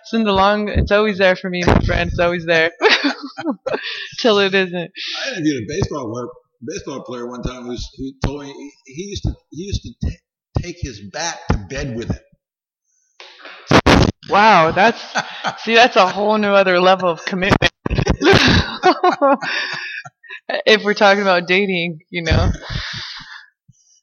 [0.00, 2.10] it's in the long, it's always there for me, my friend.
[2.10, 2.72] It's always there.
[4.20, 4.90] Till it isn't.
[5.24, 6.26] I interviewed a baseball player,
[6.66, 9.92] baseball player one time who's, who told me he, he used to he used to
[10.02, 10.18] t-
[10.60, 12.18] take his bat to bed with him.
[14.28, 15.00] Wow, that's
[15.62, 17.70] see, that's a whole new other level of commitment.
[20.66, 22.50] if we're talking about dating, you know.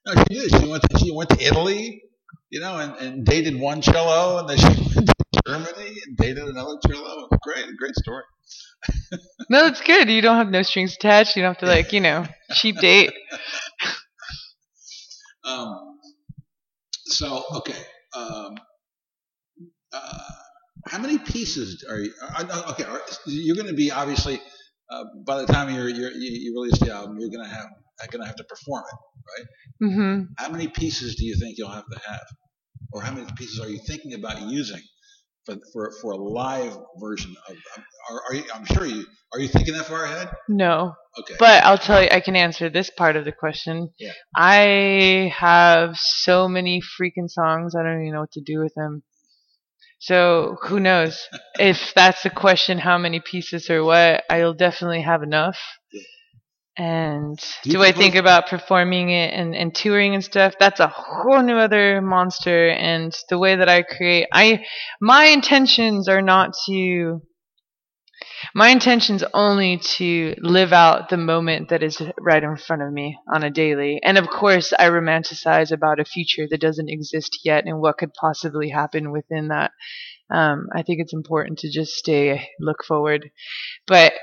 [0.06, 0.62] No, she did.
[0.62, 2.04] She went to, she went to Italy,
[2.50, 5.14] you know, and, and dated one cello, and then she went to
[5.48, 7.28] Germany and dated another cello.
[7.44, 8.24] Great, great story.
[9.50, 10.10] No, it's good.
[10.10, 11.36] You don't have no strings attached.
[11.36, 13.12] You don't have to like, you know, cheap date.
[15.44, 15.98] Um,
[17.06, 17.78] so okay,
[18.16, 18.56] um,
[19.92, 20.20] uh,
[20.88, 22.14] how many pieces are you?
[22.22, 24.40] Uh, uh, okay, are, you're going to be obviously
[24.90, 27.68] uh, by the time you're, you're, you you release the album, you're going to have
[28.10, 29.00] going to have to perform it.
[29.38, 29.90] Right?
[29.90, 30.24] Mm-hmm.
[30.38, 32.26] How many pieces do you think you'll have to have,
[32.94, 34.82] or how many pieces are you thinking about using
[35.46, 37.56] for for, for a live version of?
[38.10, 40.32] Are, are you, I'm sure you are you thinking that far ahead?
[40.50, 41.36] No, Okay.
[41.40, 43.90] but I'll tell you, I can answer this part of the question.
[44.00, 44.12] Yeah.
[44.36, 47.76] I have so many freaking songs.
[47.76, 49.04] I don't even know what to do with them.
[50.00, 51.28] So who knows?
[51.60, 55.60] if that's the question, how many pieces or what, I'll definitely have enough.
[55.92, 56.02] Yeah.
[56.82, 60.56] And Do do, I think about performing it and, and touring and stuff?
[60.60, 62.70] That's a whole new other monster.
[62.70, 64.66] And the way that I create, I
[65.00, 67.22] my intentions are not to.
[68.56, 73.20] My intention's only to live out the moment that is right in front of me
[73.32, 74.00] on a daily.
[74.04, 78.14] And of course, I romanticize about a future that doesn't exist yet and what could
[78.16, 79.72] possibly happen within that.
[80.34, 83.30] Um, I think it's important to just stay, look forward.
[83.86, 84.14] But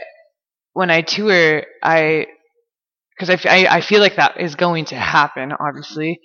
[0.73, 2.27] when I tour, I,
[3.19, 6.21] because I, f- I, I feel like that is going to happen, obviously.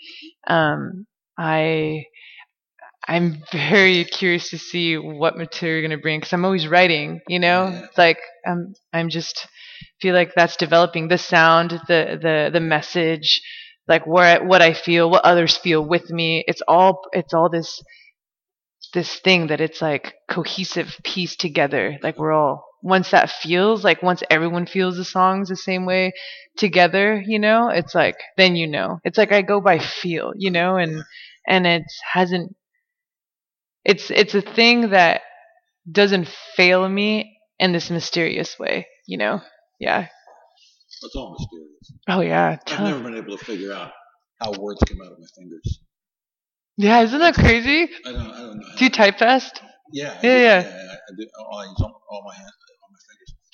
[0.48, 2.06] Um, I,
[3.08, 7.22] I'm very curious to see what material you're gonna bring because I'm always writing.
[7.28, 7.88] You know, Yeah.
[7.98, 9.48] Like I'm I'm just
[10.02, 13.42] feel like that's developing the sound, the the the message,
[13.88, 16.44] like where what I feel, what others feel with me.
[16.48, 17.82] It's all it's all this
[18.94, 21.98] this thing that it's like cohesive piece together.
[22.04, 26.14] Like we're all once that feels like once everyone feels the songs the same way
[26.58, 29.00] together, you know, it's like then you know.
[29.06, 31.04] It's like I go by feel, you know, and
[31.48, 32.56] and it hasn't
[33.86, 35.22] it's it's a thing that
[35.92, 39.42] doesn't fail me in this mysterious way, you know?
[39.80, 40.08] Yeah.
[41.04, 41.94] It's all mysterious.
[42.08, 42.58] Oh yeah.
[42.68, 43.92] I've never been able to figure out
[44.42, 45.80] how words come out of my fingers.
[46.78, 47.90] Yeah, isn't that crazy?
[48.06, 48.22] I don't.
[48.32, 48.66] I don't know.
[48.78, 49.62] Do you type fast?
[49.92, 50.12] Yeah.
[50.12, 50.88] I Yeah, do- yeah.
[50.90, 51.28] I, I do.
[51.40, 52.73] All, I use all, all my hands, all my fingers.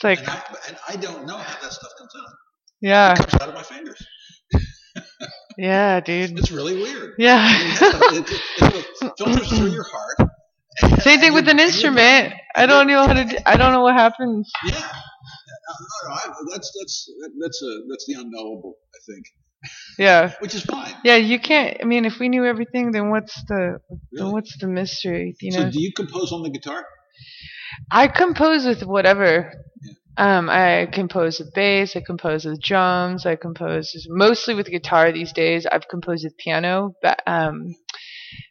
[0.01, 2.33] It's like and, I, and I don't know how that stuff comes out.
[2.81, 3.11] yeah.
[3.13, 4.05] It comes out of my fingers.
[5.57, 6.39] Yeah, dude.
[6.39, 7.15] It's really weird.
[7.17, 7.45] Yeah.
[7.51, 8.41] it, it,
[8.75, 10.29] it, it filters through your heart.
[11.01, 12.33] Same thing with an instrument.
[12.55, 13.25] I don't know how to.
[13.25, 14.49] Do, I don't know what happens.
[14.65, 14.71] Yeah.
[14.79, 16.19] No, no, I,
[16.51, 17.09] that's that's
[17.41, 18.75] that's a that's the unknowable.
[18.95, 19.25] I think,
[19.97, 20.31] Yeah.
[20.39, 20.93] which is fine.
[21.03, 21.77] Yeah, you can't.
[21.81, 23.79] I mean, if we knew everything, then what's the
[24.13, 25.35] then what's the mystery?
[25.41, 26.85] You So, know, do you compose on the guitar?
[27.91, 29.51] I compose with whatever.
[30.19, 31.95] Um, I compose with bass.
[31.95, 33.25] I compose with drums.
[33.25, 35.65] I compose mostly with guitar these days.
[35.65, 37.75] I've composed with piano, but um,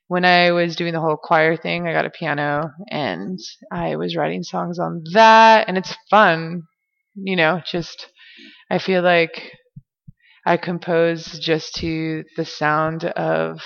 [0.09, 3.39] when I was doing the whole choir thing, I got a piano and
[3.73, 6.63] I was writing songs on that, and it's fun.
[7.17, 8.09] You know, just
[8.71, 9.53] I feel like
[10.47, 13.61] I compose just to the sound of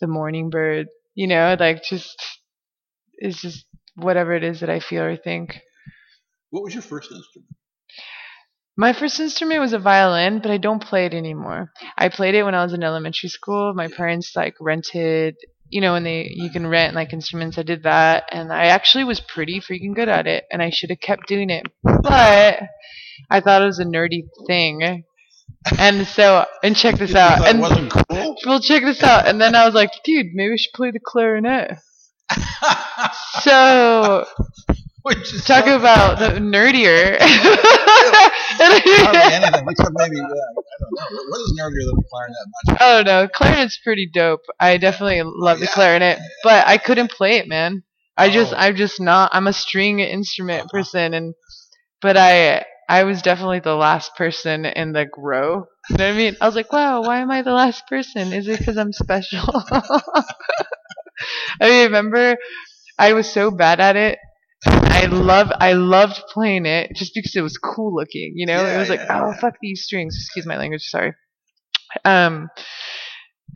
[0.00, 0.88] the morning bird.
[1.16, 2.16] You know, like just
[3.18, 3.66] it's just
[3.96, 5.60] whatever it is that I feel or think.
[6.50, 7.50] What was your first instrument?
[8.76, 11.70] My first instrument was a violin, but I don't play it anymore.
[11.98, 13.74] I played it when I was in elementary school.
[13.74, 15.36] My parents like rented,
[15.68, 17.58] you know, when they you can rent like instruments.
[17.58, 20.90] I did that, and I actually was pretty freaking good at it, and I should
[20.90, 22.62] have kept doing it, but
[23.30, 25.04] I thought it was a nerdy thing.
[25.78, 27.46] And so, and check this out.
[27.46, 28.36] And wasn't cool.
[28.46, 29.28] well, check this out.
[29.28, 31.76] And then I was like, dude, maybe I should play the clarinet.
[33.42, 34.26] So
[35.02, 37.16] Which is talk so- about the nerdier.
[38.60, 41.06] Hardly anything except maybe yeah, I don't know.
[41.10, 42.36] What- What is nerdier than the clarinet?
[42.68, 43.28] I'm I don't know.
[43.28, 44.40] Clarinet's pretty dope.
[44.58, 45.72] I definitely love the yeah.
[45.72, 47.82] clarinet, but I couldn't play it, man.
[48.16, 48.56] I just, Oh.
[48.56, 49.30] I'm just not.
[49.32, 50.68] I'm a string instrument Uh-huh.
[50.72, 51.34] person, and
[52.02, 55.66] but I, I was definitely the last person in the row.
[55.90, 56.36] You know what I mean?
[56.40, 58.32] I was like, wow, why am I the last person?
[58.32, 59.42] Is it because I'm special?
[61.60, 62.36] I remember
[62.98, 64.18] I was so bad at it.
[64.66, 68.32] I love, I loved playing it just because it was cool looking.
[68.36, 69.40] You know, it Yeah, was like, yeah, oh yeah.
[69.40, 70.16] fuck these strings.
[70.16, 70.82] Excuse my language.
[70.82, 71.14] Sorry.
[72.04, 72.50] Um,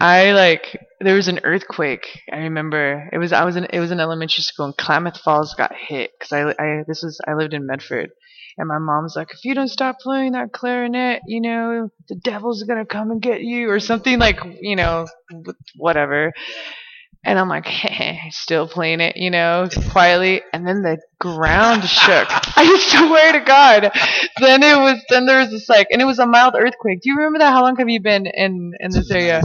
[0.01, 2.21] I like there was an earthquake.
[2.33, 5.55] I remember it was I was in it was in elementary school and Klamath Falls
[5.55, 8.11] got hit because I I this was I lived in Medford.
[8.57, 12.63] And my mom's like, if you don't stop playing that clarinet, you know, the devil's
[12.65, 16.33] gonna come and get you, or something like, you know, wh- whatever.
[17.25, 17.67] And I'm like,
[18.31, 20.43] still playing it, you know, quietly.
[20.53, 22.27] And then the ground shook.
[22.57, 23.91] I swear to God.
[24.41, 27.01] Then it was, then there was this like, and it was a mild earthquake.
[27.01, 27.53] Do you remember that?
[27.53, 29.43] How long have you been in in this area?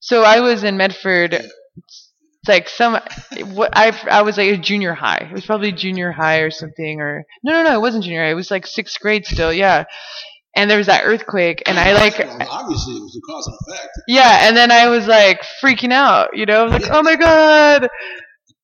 [0.00, 1.34] So I was in Medford.
[1.34, 2.98] It's like some,
[3.52, 5.28] what I I was like a junior high.
[5.30, 8.30] It was probably junior high or something, or no, no, no, it wasn't junior high.
[8.30, 9.84] It was like sixth grade still, yeah.
[10.56, 13.88] And there was that earthquake, and I like, obviously, it was a cause and effect.
[14.08, 17.88] yeah, and then I was like freaking out, you know, like, oh my god,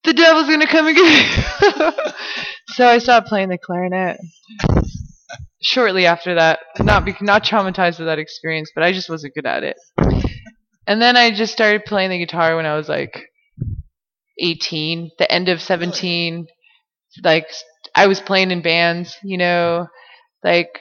[0.02, 1.92] the devil's gonna come and get me.
[2.68, 4.18] so I stopped playing the clarinet
[5.62, 6.58] shortly after that.
[6.80, 9.76] Not be- not traumatized with that experience, but I just wasn't good at it.
[10.86, 13.30] And then I just started playing the guitar when I was like
[14.38, 16.46] 18, the end of 17.
[17.22, 17.46] Like
[17.94, 19.86] I was playing in bands, you know,
[20.44, 20.80] like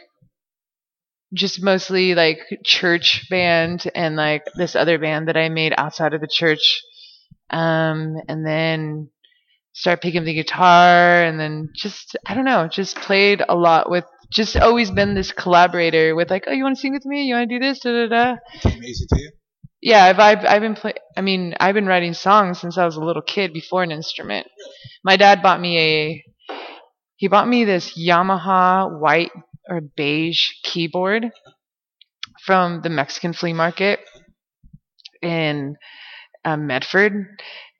[1.35, 6.21] just mostly like church band and like this other band that I made outside of
[6.21, 6.81] the church.
[7.49, 9.09] Um, and then
[9.73, 13.89] start picking up the guitar and then just, I don't know, just played a lot
[13.89, 17.25] with, just always been this collaborator with like, oh, you want to sing with me?
[17.25, 17.79] You want to do this?
[17.79, 18.35] Da, da, da.
[18.61, 19.31] Came easy to you.
[19.81, 20.93] Yeah, I've, I've, I've been play.
[21.15, 24.47] I mean, I've been writing songs since I was a little kid before an instrument.
[25.03, 26.23] My dad bought me a.
[27.17, 29.31] He bought me this Yamaha white
[29.69, 31.31] or beige keyboard
[32.45, 33.99] from the Mexican flea market
[35.21, 35.75] in
[36.45, 37.27] um, Medford,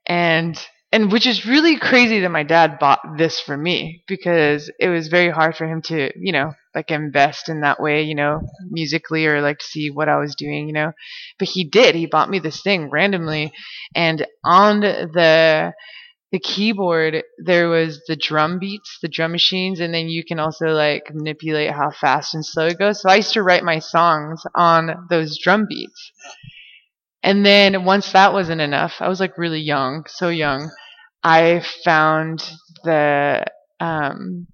[0.07, 0.59] and
[0.91, 5.09] and which is really crazy that my dad bought this for me because it was
[5.09, 9.25] very hard for him to, you know, like invest in that way, you know, musically
[9.27, 10.93] or like to see what I was doing, you know.
[11.37, 11.95] But he did.
[11.95, 13.51] He bought me this thing randomly
[13.93, 15.73] and on the
[16.35, 20.65] the keyboard there was the drum beats, the drum machines, and then you can also
[20.65, 23.01] like manipulate how fast and slow it goes.
[23.01, 26.11] So I used to write my songs on those drum beats.
[27.23, 30.71] And then once that wasn't enough, I was like really young, so young.
[31.23, 32.43] I found
[32.83, 33.45] the
[33.79, 34.47] um,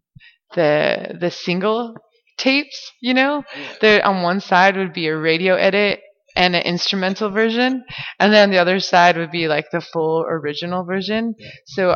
[0.53, 1.95] the the single
[2.37, 2.91] tapes.
[3.01, 3.43] You know,
[3.81, 5.99] there on one side would be a radio edit
[6.35, 7.83] and an instrumental version,
[8.19, 11.35] and then the other side would be like the full original version.
[11.65, 11.95] So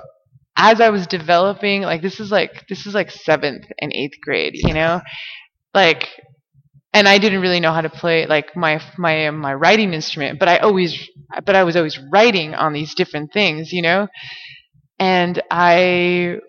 [0.58, 4.54] as I was developing, like this is like this is like seventh and eighth grade.
[4.56, 5.02] You know,
[5.74, 6.10] like
[6.94, 10.48] and I didn't really know how to play like my my my writing instrument, but
[10.48, 11.10] I always
[11.46, 14.08] but I was always writing on these different things, you know.
[15.00, 16.40] And I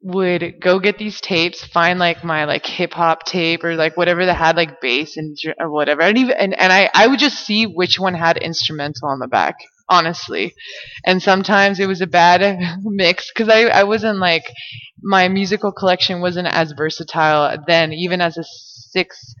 [0.00, 4.26] would go get these tapes, find like my like hip hop tape or like whatever
[4.26, 6.02] that had like bass and or whatever.
[6.02, 9.26] And even and, and I I would just see which one had instrumental on the
[9.26, 9.56] back,
[9.88, 10.54] honestly.
[11.04, 14.44] And sometimes it was a bad mix because I I wasn't like
[15.02, 19.34] my musical collection wasn't as versatile then, even as a sixth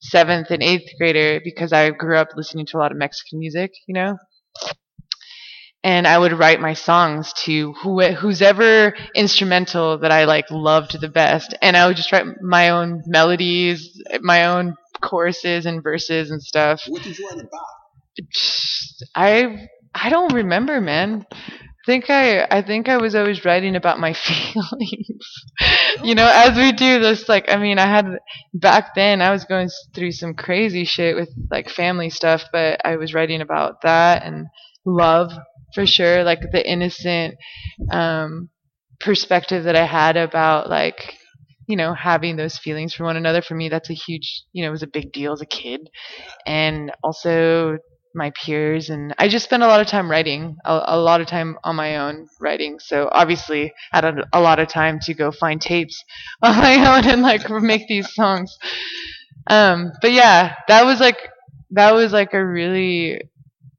[0.00, 3.72] seventh and eighth grader because I grew up listening to a lot of Mexican music,
[3.86, 4.16] you know.
[5.82, 11.00] And I would write my songs to who, who's ever instrumental that I like loved
[11.00, 16.30] the best, and I would just write my own melodies, my own choruses and verses
[16.30, 16.82] and stuff.
[16.86, 17.64] What did you write about?
[19.14, 21.24] I I don't remember, man
[21.86, 25.44] think I I think I was always writing about my feelings.
[26.04, 28.18] you know, as we do this like I mean, I had
[28.54, 32.96] back then I was going through some crazy shit with like family stuff, but I
[32.96, 34.46] was writing about that and
[34.84, 35.32] love
[35.74, 37.36] for sure, like the innocent
[37.90, 38.48] um
[39.00, 41.14] perspective that I had about like
[41.66, 44.68] you know having those feelings for one another for me that's a huge you know
[44.68, 45.88] it was a big deal as a kid
[46.44, 47.78] and also
[48.14, 51.26] my peers and I just spent a lot of time writing, a, a lot of
[51.26, 52.78] time on my own writing.
[52.80, 56.04] So obviously I had a, a, lot of time to go find tapes
[56.42, 58.58] on my own and like make these songs.
[59.46, 61.18] Um, but yeah, that was like
[61.70, 63.22] that was like a really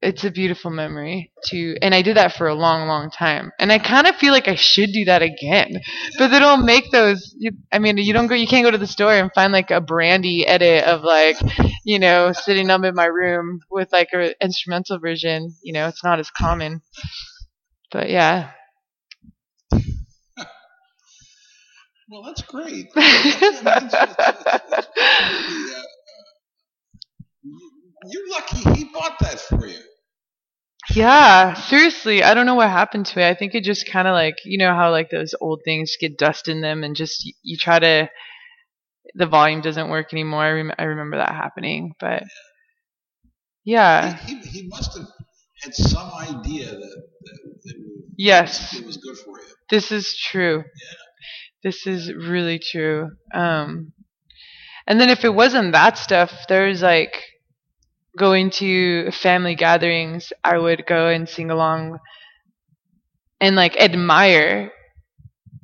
[0.02, 3.52] it's a beautiful memory to and I did that for a long long time.
[3.60, 5.80] And I kind of feel like I should do that again.
[6.18, 8.78] But they don't make those you, I mean you don't go you can't go to
[8.80, 11.38] the store and find like a Brandy edit of like
[11.86, 16.04] you know sitting up in my room with like an instrumental version you know it's
[16.04, 16.82] not as common.
[17.92, 18.52] But yeah.
[22.10, 22.88] Well that's great.
[28.04, 29.78] You're lucky he bought that for you
[30.94, 33.30] yeah, seriously, I don't know what happened to it.
[33.30, 36.18] I think it just kind of like you know how like those old things get
[36.18, 38.10] dust in them, and just you, you try to
[39.16, 40.44] the volume doesn't work anymore.
[40.44, 42.24] I, rem- I remember that happening, but
[43.64, 45.08] yeah, he, he, he must have
[45.64, 49.46] had some idea that, that, that yes, it was good for you.
[49.70, 50.58] This is true.
[50.58, 50.98] Yeah.
[51.64, 53.12] This is really true.
[53.34, 53.94] Um,
[54.88, 57.14] and then if it wasn't that stuff, there's like
[58.18, 62.00] going to family gatherings, I would go and sing along
[63.40, 64.72] and like admire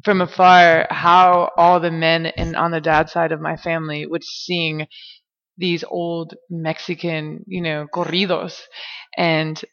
[0.04, 4.24] from afar how all the men and on the dad side of my family would
[4.24, 4.88] sing
[5.58, 8.62] these old Mexican, you know, corridos
[9.18, 9.64] and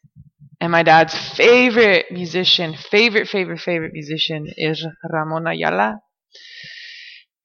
[0.60, 6.00] and my dad's favorite musician, favorite, favorite, favorite musician is Ramon Ayala.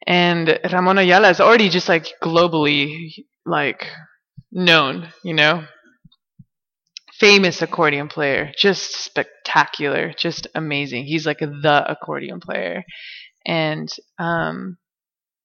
[0.07, 3.13] And Ramon Ayala is already just like globally
[3.45, 3.86] like
[4.52, 5.66] known, you know.
[7.20, 11.04] Famous accordion player, just spectacular, just amazing.
[11.06, 12.84] He's like the accordion player.
[13.45, 13.89] And
[14.20, 14.78] um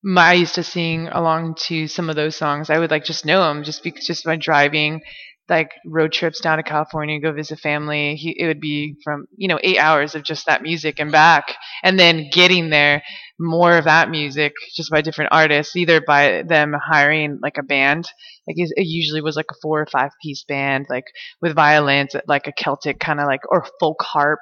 [0.05, 2.71] my, I used to sing along to some of those songs.
[2.71, 5.03] I would like just know them just because just by driving
[5.49, 8.17] like road trips down to California, go visit family.
[8.17, 11.55] He, it would be from, you know, eight hours of just that music and back.
[11.83, 13.03] And then getting there,
[13.39, 18.07] more of that music just by different artists, either by them hiring like a band.
[18.47, 21.05] Like it usually was like a four or five piece band, like
[21.43, 24.41] with violins, like a Celtic kind of like, or folk harp,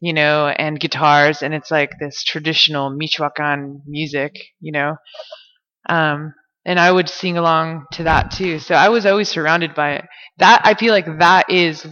[0.00, 1.42] you know, and guitars.
[1.42, 4.96] And it's like this traditional Michoacan music, you know.
[5.88, 6.34] Um,
[6.64, 8.58] and I would sing along to that too.
[8.58, 10.04] So I was always surrounded by it.
[10.38, 11.86] That I feel like that is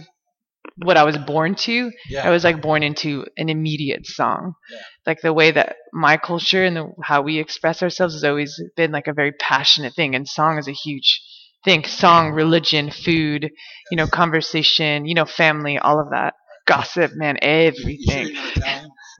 [0.77, 1.91] what I was born to.
[2.09, 2.27] Yeah.
[2.27, 4.53] I was like born into an immediate song.
[4.71, 4.79] Yeah.
[5.05, 8.91] Like the way that my culture and the, how we express ourselves has always been
[8.91, 11.21] like a very passionate thing, and song is a huge
[11.65, 11.83] thing.
[11.83, 13.51] Song, religion, food,
[13.91, 16.33] you know, conversation, you know, family, all of that.
[16.65, 18.35] gossip, man, everything.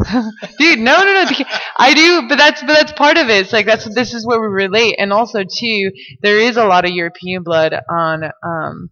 [0.57, 1.45] Dude, no, no, no.
[1.77, 3.41] I do, but that's but that's part of it.
[3.41, 5.91] It's like that's this is where we relate, and also too,
[6.21, 8.23] there is a lot of European blood on.
[8.43, 8.89] Um,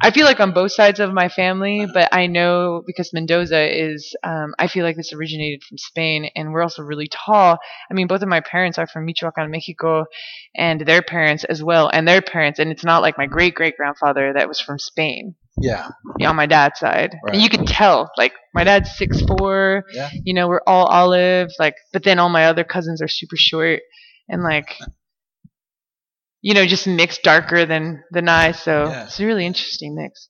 [0.00, 4.14] I feel like on both sides of my family, but I know because Mendoza is.
[4.22, 7.58] Um, I feel like this originated from Spain, and we're also really tall.
[7.90, 10.04] I mean, both of my parents are from Michoacan, Mexico,
[10.54, 13.76] and their parents as well, and their parents, and it's not like my great great
[13.76, 15.88] grandfather that was from Spain Yeah.
[16.18, 17.14] yeah, on my dad's side.
[17.24, 17.34] Right.
[17.34, 19.84] And you could tell, like, my dad's six four.
[19.92, 20.08] Yeah.
[20.24, 23.80] You know, we're all olive, like, but then all my other cousins are super short
[24.28, 24.78] and like,
[26.40, 28.52] you know, just mixed darker than than I.
[28.52, 29.04] So Yeah.
[29.04, 30.28] it's a really interesting mix.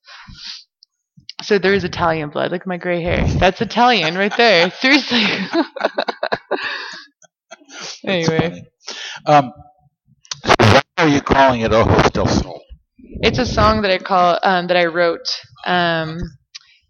[1.42, 2.50] So there is Italian blood.
[2.52, 3.26] Look at my gray hair.
[3.26, 4.70] That's Italian right there.
[4.80, 5.24] Seriously.
[8.04, 8.62] Anyway.
[9.26, 9.52] Um,
[10.44, 12.61] so why are you calling it Ojos del Sol?
[13.22, 15.26] It's a song that I call um, that I wrote.
[15.66, 16.18] Um,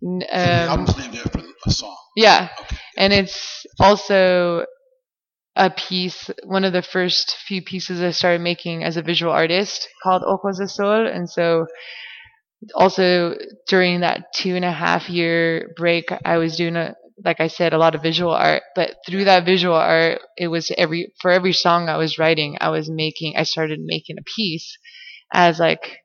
[0.03, 1.97] n- the um, album's named after a song.
[2.17, 2.77] Yeah, Okay.
[2.99, 4.67] and it's also
[5.57, 9.89] a piece, one of the first few pieces I started making as a visual artist
[10.03, 11.67] called Ojos de Sol, and so
[12.75, 13.37] also
[13.69, 17.73] during that two and a half year break, I was doing a like I said,
[17.73, 18.63] a lot of visual art.
[18.75, 22.71] But through that visual art, it was every for every song I was writing, I
[22.71, 24.77] was making, I started making a piece
[25.33, 25.99] as like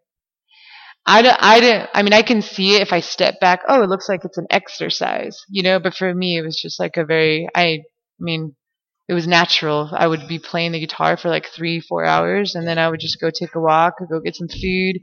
[1.09, 3.61] I don't, I didn't, I mean, I can see it if I step back.
[3.67, 6.79] Oh, it looks like it's an exercise, you know, but for me, it was just
[6.81, 7.79] like a very, I, I
[8.19, 8.55] mean,
[9.07, 9.89] it was natural.
[9.93, 12.99] I would be playing the guitar for like three, four hours, and then I would
[12.99, 14.97] just go take a walk or go get some food,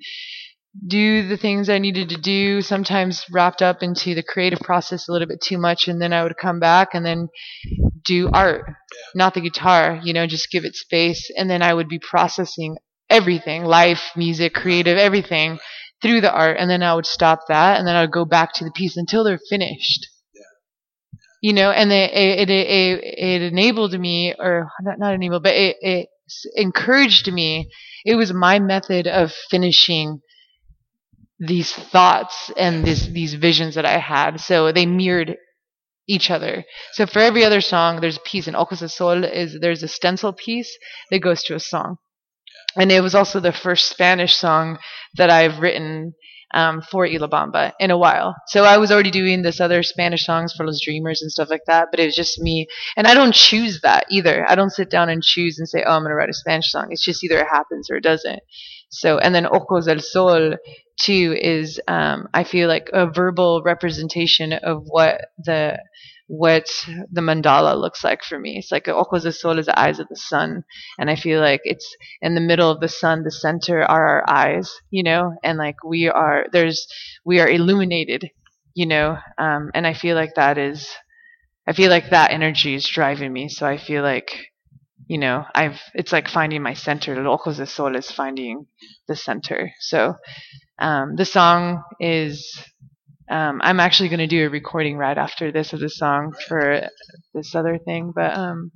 [0.86, 5.12] do the things I needed to do, sometimes wrapped up into the creative process a
[5.12, 7.28] little bit too much, and then I would come back and then
[8.05, 8.66] do art,
[9.14, 12.76] not the guitar, you know, just give it space, and then I would be processing
[13.09, 15.59] everything, life, music, creative, everything
[16.03, 18.53] through the art, and then I would stop that, and then I would go back
[18.55, 20.07] to the piece until they're finished.
[21.42, 25.76] You know, and it it, it it enabled me, or not not enabled, but it
[25.80, 26.09] it
[26.55, 27.68] encouraged me.
[28.05, 30.20] It was my method of finishing
[31.38, 34.40] these thoughts and this these visions that I had.
[34.40, 35.36] So they mirrored
[36.07, 36.64] each other.
[36.92, 38.47] So for every other song, there's a piece.
[38.47, 40.76] And Ojos de Sol is there's a stencil piece
[41.11, 41.97] that goes to a song.
[42.77, 44.79] And it was also the first Spanish song
[45.16, 46.14] that I've written
[46.53, 48.37] um, for Y La Bamba in a while.
[48.47, 51.64] So I was already doing this other Spanish songs for Los Dreamers and stuff like
[51.66, 52.66] that, but it was just me.
[52.97, 54.49] And I don't choose that either.
[54.49, 56.70] I don't sit down and choose and say, oh, I'm going to write a Spanish
[56.70, 56.87] song.
[56.91, 58.41] It's just either it happens or it doesn't.
[58.91, 60.55] So, and then Ojos del Sol
[61.01, 65.81] too is, um, I feel like a verbal representation of what the
[66.27, 66.66] what
[67.12, 68.57] the mandala looks like for me.
[68.59, 70.64] It's like ojos de sol is the eyes of the sun,
[70.99, 73.22] and I feel like it's in the middle of the sun.
[73.25, 76.87] The center are our eyes, you know, and like we are there's
[77.25, 78.31] we are illuminated,
[78.75, 80.89] you know, um, and I feel like that is,
[81.68, 83.49] I feel like that energy is driving me.
[83.49, 84.31] So I feel like,
[85.07, 87.14] you know, I've it's like finding my center.
[87.27, 88.66] Ojos de sol is finding
[89.09, 89.72] the center.
[89.81, 90.14] So
[90.79, 92.59] um, the song is
[93.31, 96.89] um, I'm actually going to do a recording right after this of the song for
[97.35, 98.12] this other thing.
[98.14, 98.70] But um,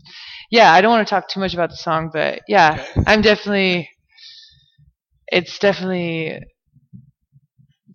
[0.50, 3.02] yeah, I don't want to talk too much about the song, but yeah, Okay.
[3.06, 3.90] I'm definitely.
[5.28, 6.40] It's definitely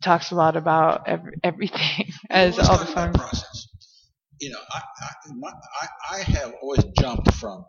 [0.02, 3.18] talks a lot about every, everything as Let's all the songs.
[3.18, 3.68] process.
[4.42, 5.50] You know, I, I, my,
[5.82, 7.64] I, I have always jumped from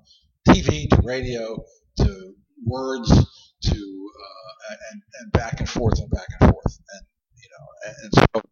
[0.48, 1.56] TV to radio
[2.00, 2.34] to
[2.66, 7.06] words to uh, and, and back and forth and back and forth and
[7.36, 8.42] you know and so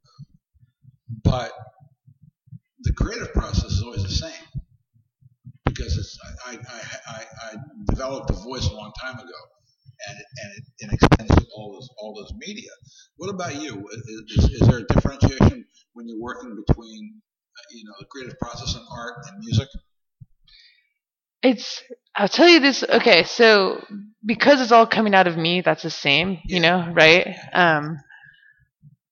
[1.25, 1.53] but
[2.81, 4.63] the creative process is always the same
[5.65, 7.57] because it's I, I, I, I,
[7.89, 9.41] developed a voice a long time ago
[10.09, 12.71] and it, and it, it extends to all those all those media.
[13.17, 13.87] What about you?
[14.09, 17.21] Is, is, there a differentiation when you're working between
[17.57, 19.69] uh, you know the creative process and art and music?
[21.43, 21.83] It's
[22.15, 22.83] I'll tell you this.
[22.83, 23.85] Okay, so
[24.25, 27.35] because it's all coming out of me, that's the same, you know, right?
[27.53, 27.99] Um,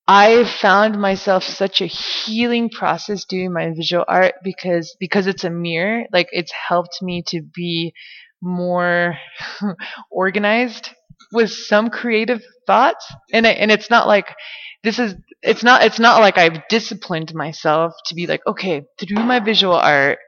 [0.07, 5.49] I found myself such a healing process doing my visual art because because it's a
[5.49, 6.05] mirror.
[6.11, 7.93] Like it's helped me to be
[8.41, 9.17] more
[10.11, 10.89] organized
[11.31, 14.35] with some creative thoughts, and I, and it's not like
[14.83, 19.23] this is it's not it's not like I've disciplined myself to be like okay through
[19.23, 20.19] my visual art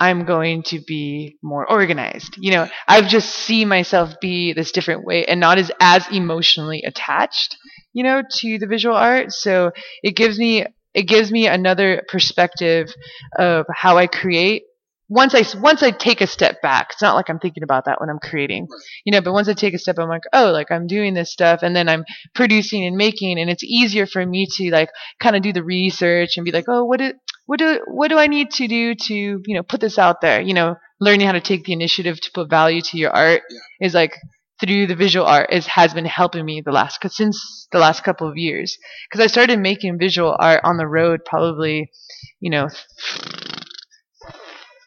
[0.00, 2.36] I'm going to be more organized.
[2.38, 6.82] You know, I've just see myself be this different way and not as as emotionally
[6.84, 7.56] attached,
[7.94, 9.32] you know, to the visual art.
[9.32, 9.72] So
[10.02, 12.94] it gives me it gives me another perspective
[13.38, 14.64] of how I create
[15.08, 18.00] once I once I take a step back, it's not like I'm thinking about that
[18.00, 18.66] when I'm creating,
[19.04, 19.20] you know.
[19.20, 21.76] But once I take a step, I'm like, oh, like I'm doing this stuff, and
[21.76, 24.88] then I'm producing and making, and it's easier for me to like
[25.20, 27.12] kind of do the research and be like, oh, what do
[27.46, 30.40] what do what do I need to do to you know put this out there?
[30.40, 33.86] You know, learning how to take the initiative to put value to your art Yeah.
[33.86, 34.14] is like
[34.64, 38.04] through the visual art is has been helping me the last cause since the last
[38.04, 38.78] couple of years.
[39.08, 41.90] Because I started making visual art on the road probably
[42.40, 42.68] you know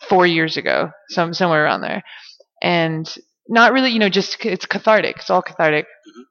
[0.10, 2.04] four years ago some somewhere around there.
[2.62, 3.08] And
[3.48, 5.86] not really you know just it's cathartic it's all cathartic.
[5.86, 6.22] Mm-hmm.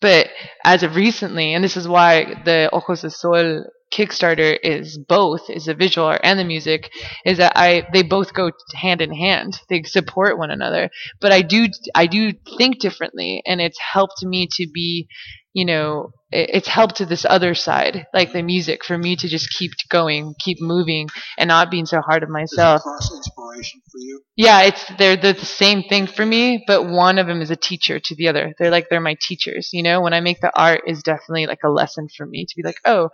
[0.00, 0.28] But
[0.64, 5.66] as of recently and this is why the ojos de sol kickstarter is both is
[5.66, 6.90] the visual art and the music
[7.24, 10.88] is that i they both go hand in hand they support one another
[11.20, 15.08] but I do I do think differently, and it's helped me to be,
[15.52, 19.50] you know, it's helped to this other side, like the music, for me to just
[19.56, 21.08] keep going, keep moving,
[21.38, 22.82] and not being so hard on myself.
[22.82, 24.20] cross inspiration for you?
[24.36, 27.98] Yeah, it's they're the same thing for me, but one of them is a teacher
[27.98, 28.54] to the other.
[28.58, 29.70] They're like they're my teachers.
[29.72, 32.56] You know, when I make the art is definitely like a lesson for me to
[32.56, 33.08] be like, oh,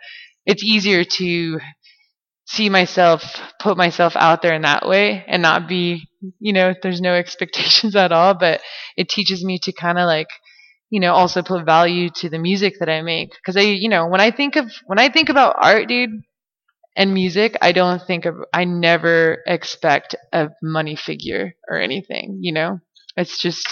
[0.46, 1.60] it's easier to
[2.46, 3.22] see myself,
[3.60, 6.08] put myself out there in that way, and not be,
[6.40, 8.34] you know, there's no expectations at all.
[8.34, 8.60] But
[8.96, 10.28] it teaches me to kind of like,
[10.90, 14.06] you know, also put value to the music that I make because I, you know,
[14.06, 16.10] when I think of when I think about art, dude.
[16.96, 22.52] And music, I don't think of, I never expect a money figure or anything, you
[22.52, 22.80] know?
[23.16, 23.66] It's just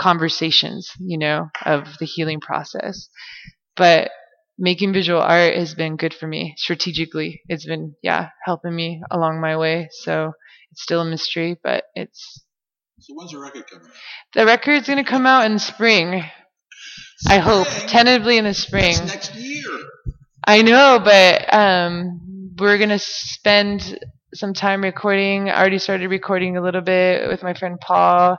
[0.00, 3.08] conversations, you know, of the healing process.
[3.76, 4.10] But
[4.58, 7.42] making visual art has been good for me strategically.
[7.48, 9.88] It's been, yeah, helping me along my way.
[9.90, 10.32] So
[10.72, 12.44] it's still a mystery, but it's,
[13.00, 13.92] So when's the record coming out?
[14.34, 16.24] the record's going to come out in spring.
[17.28, 18.94] I hope, tentatively in the spring.
[18.94, 19.62] That's next year.
[20.46, 23.98] I know, but um, we're gonna spend
[24.34, 25.48] some time recording.
[25.48, 28.36] I already started recording a little bit with my friend Paul,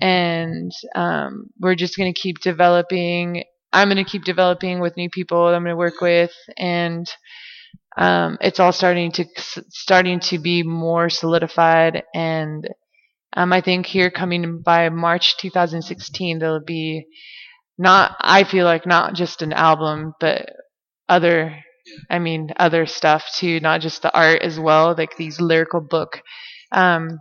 [0.00, 3.44] and um, we're just gonna keep developing.
[3.72, 7.08] I'm gonna keep developing with new people that I'm gonna work with, and
[7.96, 9.26] um, it's all starting to
[9.70, 12.04] starting to be more solidified.
[12.14, 12.68] And
[13.36, 17.06] um, I think here coming by March 2016, there'll be
[17.78, 18.16] not.
[18.20, 20.50] I feel like not just an album, but
[21.08, 21.56] other
[22.10, 26.22] I mean other stuff too, not just the art as well, like these lyrical book
[26.72, 27.18] um,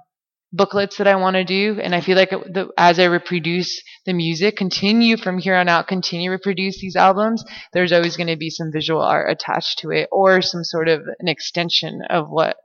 [0.58, 4.14] booklets that I want to do, and I feel like the, as I reproduce the
[4.14, 7.44] music, continue from here on out, continue to reproduce these albums.
[7.74, 11.02] There's always going to be some visual art attached to it, or some sort of
[11.20, 12.58] an extension of what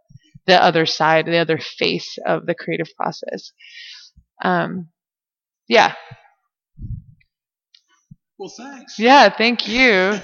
[0.46, 3.52] the other side, the other face of the creative process.
[4.42, 4.88] Um,
[5.68, 5.94] yeah,
[8.38, 8.98] Well, thanks.
[8.98, 9.28] yeah.
[9.30, 10.14] Thank you.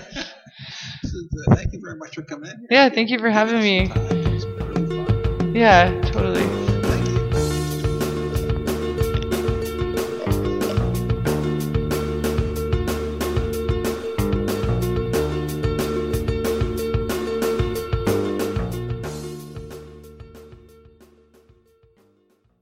[1.05, 1.19] So,
[1.51, 2.67] uh, Thank you very much for coming in.
[2.71, 3.89] Yeah, thank you for having me.
[3.93, 5.61] Really.
[5.61, 6.68] Yeah, totally.